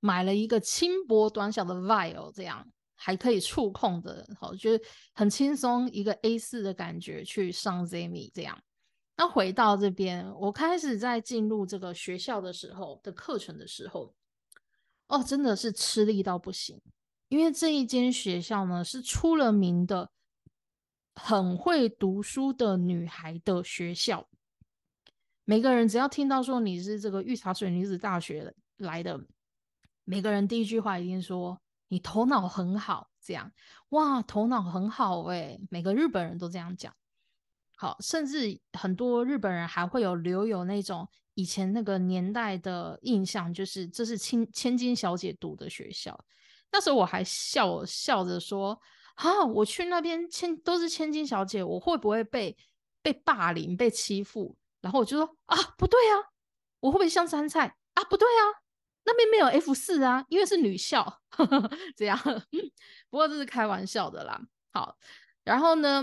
[0.00, 4.82] 买了一个轻薄短小的 Vial，这样还可以触控的，好，就是
[5.14, 8.58] 很轻松一个 A 四的感觉去上 Zemi 这样。
[9.16, 14.14] 那回到这边，我开始在进入这个学校的时候的课程的时候，
[15.08, 16.80] 哦，真的是吃力到不行，
[17.26, 20.10] 因为这一间学校呢是出了名的
[21.16, 24.28] 很会读书的女孩的学校。
[25.48, 29.18] 每个人只要听到说你是这个御茶水女子大学来的，
[30.04, 33.50] 每个人第一句话一定说你头脑很好，这样
[33.88, 36.94] 哇，头脑很好哎，每个日本人都这样讲。
[37.78, 46.22] 好，甚至很多日本人还会有留有那种以前那个年代的印象，就是这是千千金小姐读的学校。
[46.70, 48.78] 那时候我还笑笑着说
[49.16, 52.54] ：“啊，我去那边千都是千金小姐，我会不会被
[53.00, 56.16] 被霸凌、被欺负？”然后我就说啊，不对啊，
[56.80, 58.04] 我会不会像山菜啊？
[58.04, 58.42] 不对啊，
[59.04, 61.20] 那边没有 F 四啊，因为是女校，
[61.96, 62.18] 这样。
[63.10, 64.40] 不过这是开玩笑的啦。
[64.72, 64.96] 好，
[65.44, 66.02] 然后呢，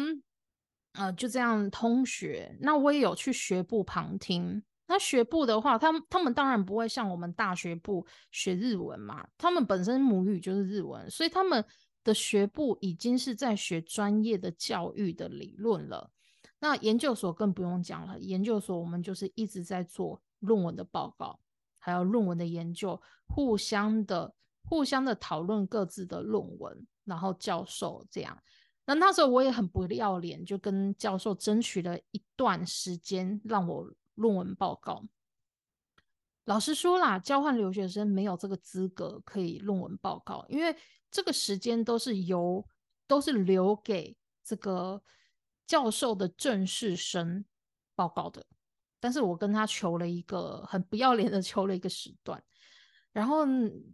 [0.93, 2.57] 呃，就这样通学。
[2.61, 4.63] 那我也有去学部旁听。
[4.87, 11.63] 那学部的话，他们他们当然不会像我们大学部学日文嘛，他们本身母语就是日文，所以他们
[12.03, 16.11] 的学部已经是在学专业的教育的理论了。
[16.59, 21.37] 那研究所更不用讲了，研究所我们就是一直在做论文的报告，
[21.79, 24.33] 还有论文的研究，互相的
[24.63, 28.41] 互相的讨论各自的论文，然后教授这样。
[28.85, 35.03] 那那时候我也很不要脸，就跟教授争取了一段时间让我论文报告。
[36.45, 40.75] 老实说啦，交换留学生没有这个资格可以论文报告，因为
[41.11, 42.65] 这个时间都是由
[43.05, 45.03] 都是留给这个。
[45.67, 47.45] 教授的正式生
[47.95, 48.45] 报告的，
[48.99, 52.43] 但是我跟他求了一个很不要脸的 求了一个时段，
[53.11, 53.45] 然后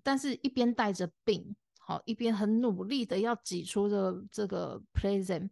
[0.03, 5.49] 但是一边带着病，好一边很努力的要挤出这这个 present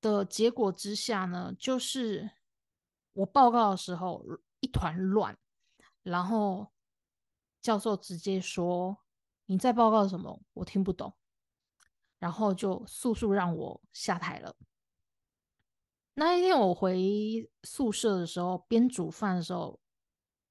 [0.00, 2.30] 的结果之下呢，就是
[3.12, 4.24] 我报告的时候
[4.60, 5.36] 一团乱，
[6.02, 6.72] 然后
[7.60, 8.98] 教授直接说
[9.46, 11.14] 你在报告什么，我听不懂，
[12.18, 14.56] 然后就速速让我下台了。
[16.14, 19.80] 那一天我回宿舍的时候，边煮饭的时候，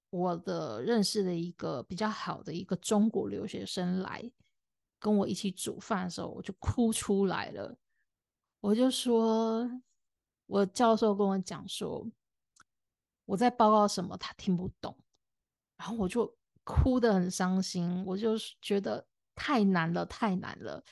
[0.10, 4.30] 我的认识的一个比较好的一个中国留学生来
[5.00, 7.78] 跟我一起煮饭的时候，我就哭出来了。
[8.60, 9.70] 我就说，
[10.48, 12.06] 我教授跟我讲说
[13.26, 14.98] 我在报告什么，他听不懂，
[15.78, 18.04] 然后我就哭得很伤心。
[18.06, 20.84] 我就觉得太难了，太难了。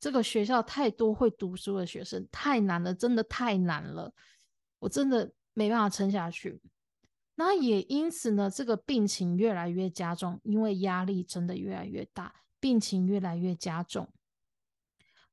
[0.00, 4.10] 这个学校太多会读书的学生，太难了，真的太难了，
[4.78, 6.62] 我真的没办法撑下去。
[7.34, 14.10] 那也因此呢，这个病情越来越加重，因为压力真的越来越大，病情越来越加重。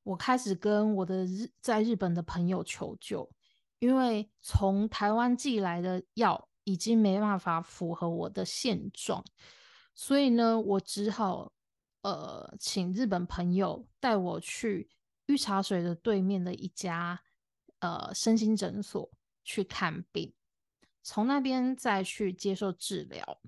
[0.02, 3.30] 我开始跟我的日在日本的朋友求救，
[3.78, 9.24] 因为从台湾寄来的药已经没办法符合我的现状，
[9.94, 11.52] 所以呢，我只好。
[12.08, 14.88] 呃，请日本朋友带我去
[15.26, 17.20] 御茶水的对面的一家
[17.80, 19.10] 呃身心诊所
[19.44, 20.32] 去看病，
[21.02, 23.42] 从那边再去接受治疗。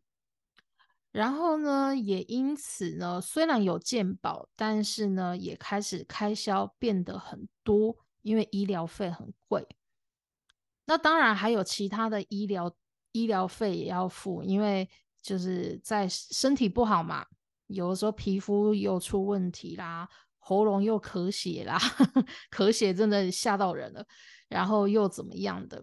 [1.10, 9.66] 然后呢，也因此呢，虽然有健保，但是呢，也开始开销变得很多，因为医疗费很贵。
[10.84, 12.76] 那当然还有其他的医疗
[13.12, 14.86] 医疗费也要付，因为
[15.22, 17.26] 就是在身体不好嘛。
[17.70, 20.08] 有的时候皮肤又出问题啦，
[20.38, 21.78] 喉咙又咳血啦，
[22.50, 24.04] 咳血真的吓到人了。
[24.48, 25.80] 然后又怎么样的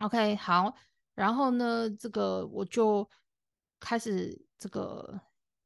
[0.00, 0.74] ？OK，好，
[1.14, 3.08] 然后呢，这个我就
[3.78, 5.20] 开始这个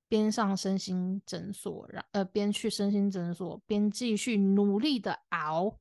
[0.08, 5.78] 边上身心诊所，然呃边去身心诊所边继续努力的熬，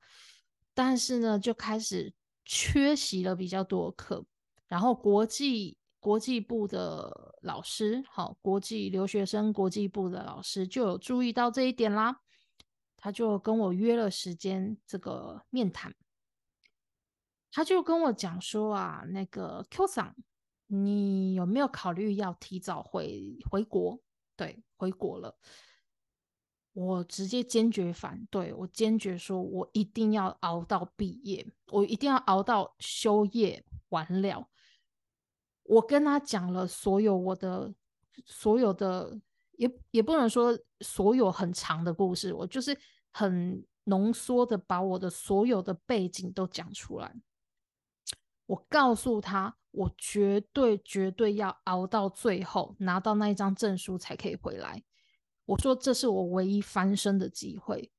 [0.73, 2.13] 但是呢，就开始
[2.45, 4.25] 缺席了比较多课，
[4.67, 5.77] 然后国际。
[6.01, 12.21] 国际部的老师，好，国际留学生国际部的老师就有注意到这一点啦，
[12.97, 15.93] 他就跟我约了时间，这个面谈，
[17.51, 20.15] 他就跟我讲说啊，那个 Q 桑，
[20.65, 24.01] 你有没有考虑要提早回回国？
[24.35, 25.37] 对，回国了，
[26.73, 34.47] 我直接坚决反对，我坚决说，我一定要熬到毕业，我一定要熬到休业完了。
[35.71, 37.73] 我跟他讲了所有我的
[38.25, 39.17] 所有的，
[39.53, 42.77] 也也不能说所有很长的故事，我就是
[43.11, 47.15] 很浓缩的把我的所有的背景都讲出来。
[48.47, 54.83] 我告诉他，我绝对绝对要熬到最后，拿到那一张证书才可以回来。
[55.45, 57.89] 我说这是我唯一翻身的机会，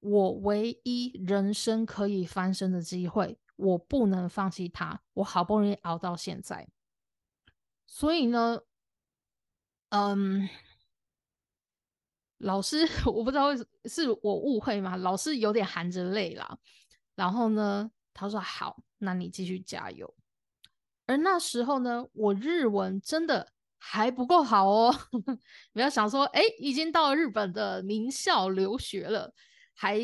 [0.00, 5.00] 我唯一人生可以翻身的机会，我不能放弃他。
[5.14, 6.68] 我好不容易熬到现在，
[7.94, 8.58] 所以呢，
[9.90, 10.48] 嗯，
[12.38, 14.96] 老师， 我不知道为什是我误会吗？
[14.96, 16.56] 老师有点含着泪啦。
[17.14, 20.14] 然后呢，他说：“好，那你继续加油。”
[21.04, 23.52] 而那时候呢，我日文真的。
[23.84, 24.94] 还不够好哦！
[25.74, 29.34] 不要想说，哎，已经到日本的名校留学了，
[29.74, 29.98] 还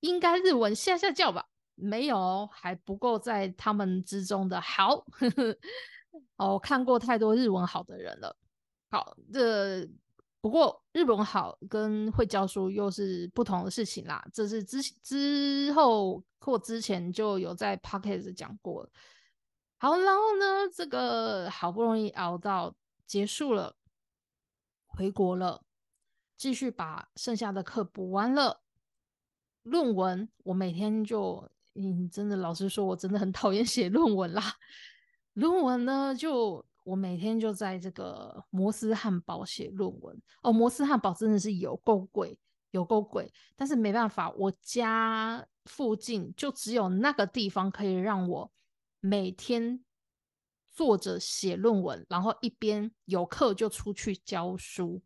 [0.00, 1.46] 应该日文下下叫吧？
[1.74, 5.06] 没有，还不够在他们之中的好。
[6.36, 8.36] 哦，看过太多日文好的人了。
[8.90, 9.88] 好，这
[10.40, 14.24] 不过日本好跟会教书又是不同的事情啦。
[14.32, 18.88] 这是之之后或之前就有在 p o c k e t 讲过。
[19.78, 20.44] 好，然后呢？
[20.72, 22.74] 这个好不容易熬到
[23.06, 23.76] 结束了，
[24.86, 25.62] 回国了，
[26.36, 28.62] 继续把剩下的课补完了。
[29.62, 34.42] 论文我每天就，嗯，真的老实说，我真的很讨厌写论文啦。
[35.34, 40.20] 论文呢，就我每天就在这个摩斯汉堡写论文。
[40.42, 42.36] 哦，摩斯汉堡真的是有够贵，
[42.72, 43.32] 有够贵。
[43.54, 48.50] 但是没办法，我家附近就只有那个地方可以让我。
[49.00, 49.84] 每天
[50.72, 55.02] 坐着写论文，然后一边有课就出去教书，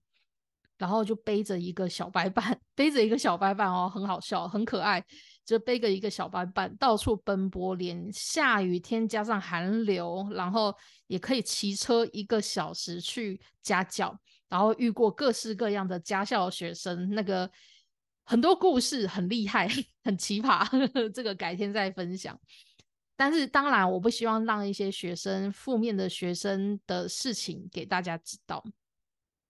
[0.77, 5.05] 然后就背着一个小白板， 背着一个小白板哦，很好笑，很可爱，
[5.49, 10.77] 就背个一个小板板到处奔波，连下雨天加上寒流，然后
[11.07, 14.15] 也可以骑车一个小时去家教，
[14.47, 17.51] 然后遇过各式各样的家校学生，那个
[18.27, 19.67] 很多故事很厉害，
[20.05, 20.69] 很奇葩，
[21.15, 22.39] 这个改天再分享。
[23.17, 28.63] 但是当然，我不希望让一些学生负面的学生的事情给大家知道。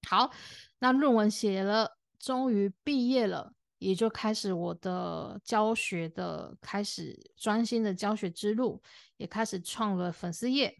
[0.08, 0.30] 好，
[0.78, 8.82] 那论文写了，终于毕业了，也就开始我的教学的开始专心的教学之路，
[9.16, 10.76] 也开始创了粉丝页。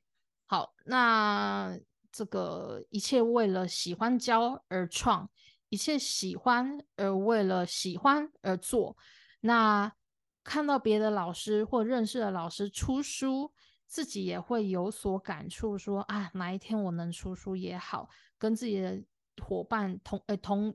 [0.46, 1.78] 好，那
[2.12, 5.30] 这个一切为了喜欢教而创，
[5.68, 8.96] 一切喜欢而为了喜欢而做。
[9.40, 9.92] 那。
[10.44, 13.52] 看到别的老师或认识的老师出书，
[13.86, 18.98] 自己也会有所感触，说啊，哪一天我能出书也好，跟自己的
[19.42, 20.74] 伙伴同呃同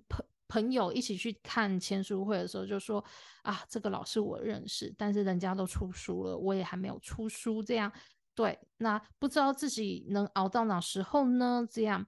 [0.54, 3.04] 朋友一起去看签书会的时候，就说
[3.42, 7.92] 啊，这个老师我认识，但是人家都出书了，我也还没有出书，这样
[8.36, 11.68] 对，那不知道自己能熬到哪时候呢？
[11.70, 12.06] 这样，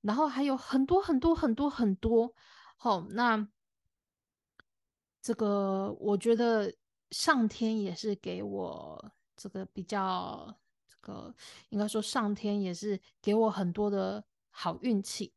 [0.00, 2.34] 然后还有很多很多很多很多，
[2.76, 3.48] 好，那
[5.22, 6.74] 这个我觉得。
[7.10, 10.52] 上天也是给我这个比较，
[10.88, 11.32] 这个
[11.68, 15.32] 应该说上天也是给我很多的好运气，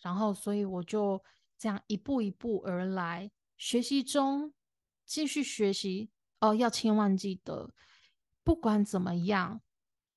[0.00, 1.20] 然后所以我就
[1.62, 4.52] 这样一步一步而来，学习中
[5.06, 6.10] 继续学习
[6.40, 7.72] 哦，要千万记得，
[8.42, 9.60] 不管怎么样，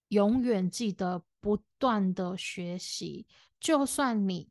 [0.07, 3.27] 永远记得不断的学习，
[3.59, 4.49] 就算你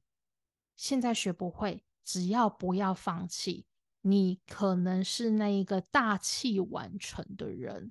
[0.76, 3.66] 现在学不会，只要不要放弃。
[4.02, 7.90] 你可能是那一个大器晚成的人，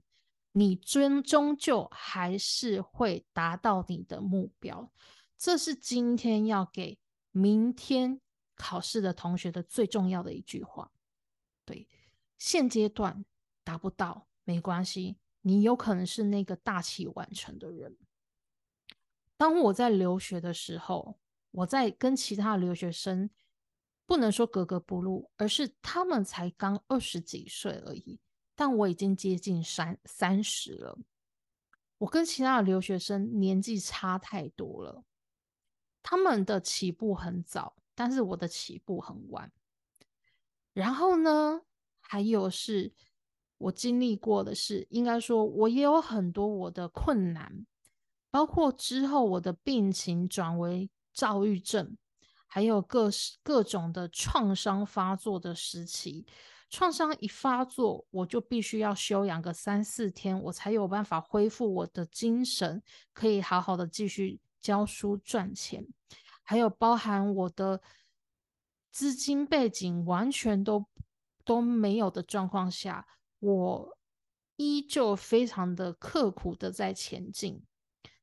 [0.54, 4.90] 你终终究还是会达到你的目标。
[5.38, 6.98] 这是今天要给
[7.32, 8.22] 明天
[8.64, 10.90] 考试的同学的最重要的一句话。
[11.66, 11.86] 对，
[12.38, 13.26] 现阶段
[13.62, 17.98] 达不到没关系，你有可能是那个大器晚成的人。
[19.36, 21.20] 当我在留学的时候，
[21.52, 23.30] 我在跟其他留学生。
[24.06, 28.20] 不能说格格不入，而是他们才刚二十几岁而已，
[28.54, 31.00] 但我已经接近三三十了。
[32.00, 35.06] 我跟其他的留学生年纪差太多了，
[36.04, 39.52] 他们的起步很早，但是我的起步很晚。
[40.74, 41.62] 然后呢，
[42.02, 42.94] 还有是
[43.58, 47.66] 我经历过的是，应该说我也有很多我的困难，
[48.32, 51.98] 包括之后我的病情转为躁郁症。
[52.46, 53.10] 还有各
[53.42, 56.28] 各种的创伤发作的时期，
[56.70, 65.88] 创伤一发作，我就必须要休养个三四天，我才有办法恢复我的精神，可以好好的继续教书赚钱。
[66.54, 67.82] 还有包含我的
[68.92, 70.86] 资金背景完全都
[71.44, 73.08] 都没有的状况下，
[73.40, 73.98] 我
[74.58, 77.64] 依旧非常的刻苦的在前进。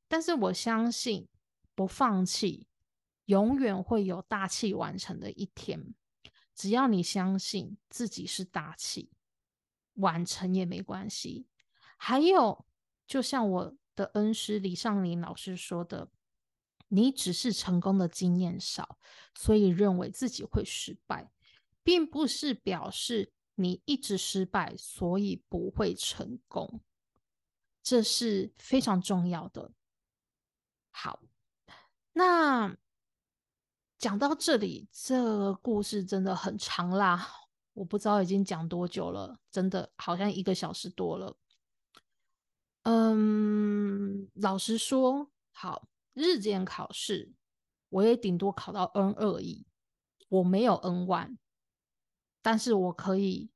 [0.06, 1.26] 但是我相信，
[1.74, 2.68] 不放弃。
[3.24, 5.92] 永远会有大器晚成的一天，
[6.54, 9.10] 只要你相信自己是大器，
[9.94, 11.48] 晚成也没关系。
[11.96, 12.64] 还有，
[13.08, 16.12] 就像我的恩师李尚林老师说的，
[16.92, 18.98] 你只是成功的经验少，
[19.34, 21.30] 所以认为自己会失败，
[21.84, 26.80] 并不是表示你一直失败，所以不会成功。
[27.80, 29.72] 这是非常重要的。
[30.90, 31.22] 好，
[32.12, 32.76] 那
[33.96, 37.30] 讲到这里，这个故事真的很长啦，
[37.72, 41.36] 我不知道已经讲多久了，真的好像一个小时多了。
[42.82, 47.32] 嗯，老实说，好，日间考试
[47.88, 49.66] 我也顶多考到 N 二一，
[50.28, 51.38] 我没有 N 万
[52.42, 53.50] 但是我可以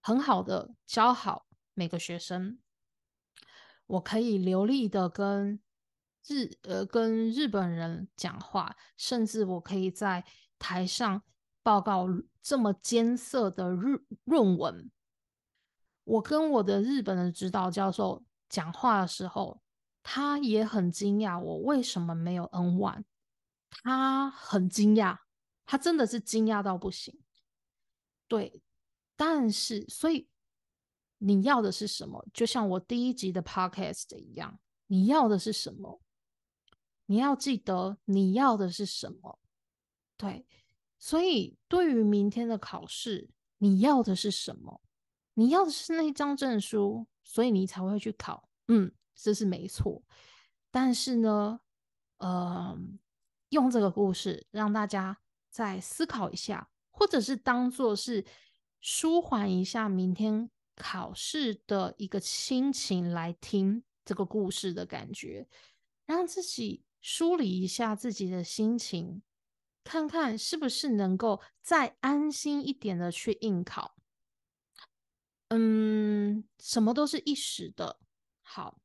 [0.00, 2.58] 很好的教好每个学生，
[3.86, 5.60] 我可以流利的跟
[6.26, 10.24] 日呃跟日本人讲话，甚至我可以在
[10.58, 11.22] 台上
[11.62, 12.06] 报告
[12.40, 14.90] 这么艰涩的日论文。
[16.04, 18.24] 我跟我的日本的指导教授。
[18.48, 19.60] 讲话的时候，
[20.08, 23.02] 他也很惊讶，我为什么没有 N one？
[23.68, 25.18] 他很惊讶，
[25.64, 27.18] 他真的是惊讶到不行。
[28.28, 28.62] 对，
[29.16, 30.28] 但是所以
[31.18, 32.24] 你要的是什么？
[32.32, 36.00] 就像我第一集的 podcast 一样，你要的是什么？
[37.06, 39.40] 你要记得你要的是什么？
[40.16, 40.46] 对，
[41.00, 43.28] 所以对于明天的考试，
[43.58, 44.80] 你要的是什么？
[45.34, 47.08] 你要的是那张证书。
[47.28, 50.02] 所以你才会去考，嗯，这是没错。
[50.70, 51.60] 但是呢，
[52.18, 52.78] 呃，
[53.48, 55.18] 用这个故事让大家
[55.50, 58.24] 再思考一下，或者是当做是
[58.80, 65.48] 舒缓一下明天考试的一个心情来听这个故事的感觉，
[66.04, 69.22] 让自己梳理一下自己的心情，
[69.82, 73.96] 看看是不是能够再安心一点的去应考。
[75.48, 78.00] 嗯，什么都是一时的。
[78.42, 78.78] 好，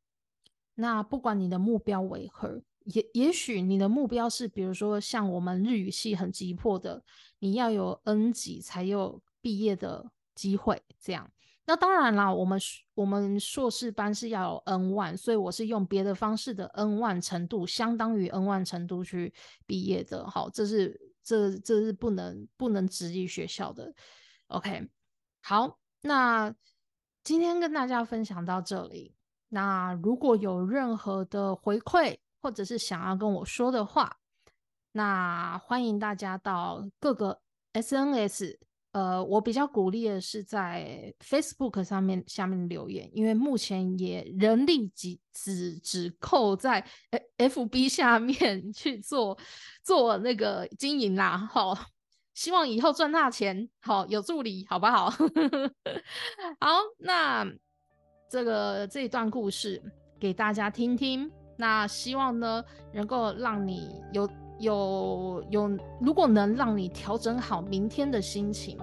[0.81, 7.03] 那不管你的目标为何，也也许你的目标是，比如说像我们日语系很急迫的，
[7.37, 10.81] 你要有 N 级才有毕业的机会。
[10.99, 11.31] 这样，
[11.67, 12.59] 那当然啦，我们
[12.95, 19.31] 我们硕士班是要有 N one，所以我是用别的方式的 N one 程度，相当于 N one 程度去
[19.67, 20.27] 毕业的。
[20.27, 23.93] 好，这是这这是不能不能质疑学校的。
[24.47, 24.89] OK，
[25.41, 25.77] 好。
[26.03, 26.51] 那
[27.23, 29.13] 今天跟大家分享到这里。
[29.53, 34.17] 那如果有任何的回馈，或者是想要跟我说的话，
[34.93, 37.41] 那欢迎大家到各个
[37.73, 38.57] SNS。
[38.93, 46.85] 呃，我比较鼓励的是在 Facebook 上面下面留言，因为目前也人力只只只扣在
[47.37, 49.37] FB 下面 去做
[49.83, 51.37] 做那个经营啦。
[51.51, 51.77] 好。
[52.33, 55.09] 希望以后赚大钱，好有助理，好不好？
[56.59, 57.45] 好，那
[58.31, 59.81] 这个这一段故事
[60.17, 61.29] 给大家听听。
[61.57, 62.63] 那希望呢，
[62.93, 64.25] 能够让你有
[64.57, 68.77] 有有，如果能让你调整好明天的心情，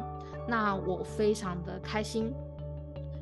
[0.46, 2.30] 那我非常的开心。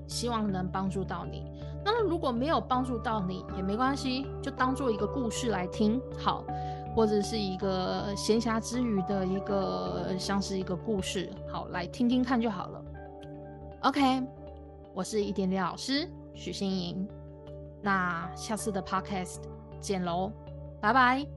[0.08, 1.44] 希望能帮助到你。
[1.84, 6.44] 那如果没有帮助到你也没关系，就当做一个故事来听，好。
[6.92, 12.84] 或者是一个闲暇之余的一个，像是一个故事，好来听听看就好了。
[13.82, 14.22] OK，
[14.96, 17.06] 我是一点点老师许心莹，
[17.82, 19.42] 那下次的 Podcast
[19.78, 20.32] 见喽，
[20.80, 21.35] 拜拜。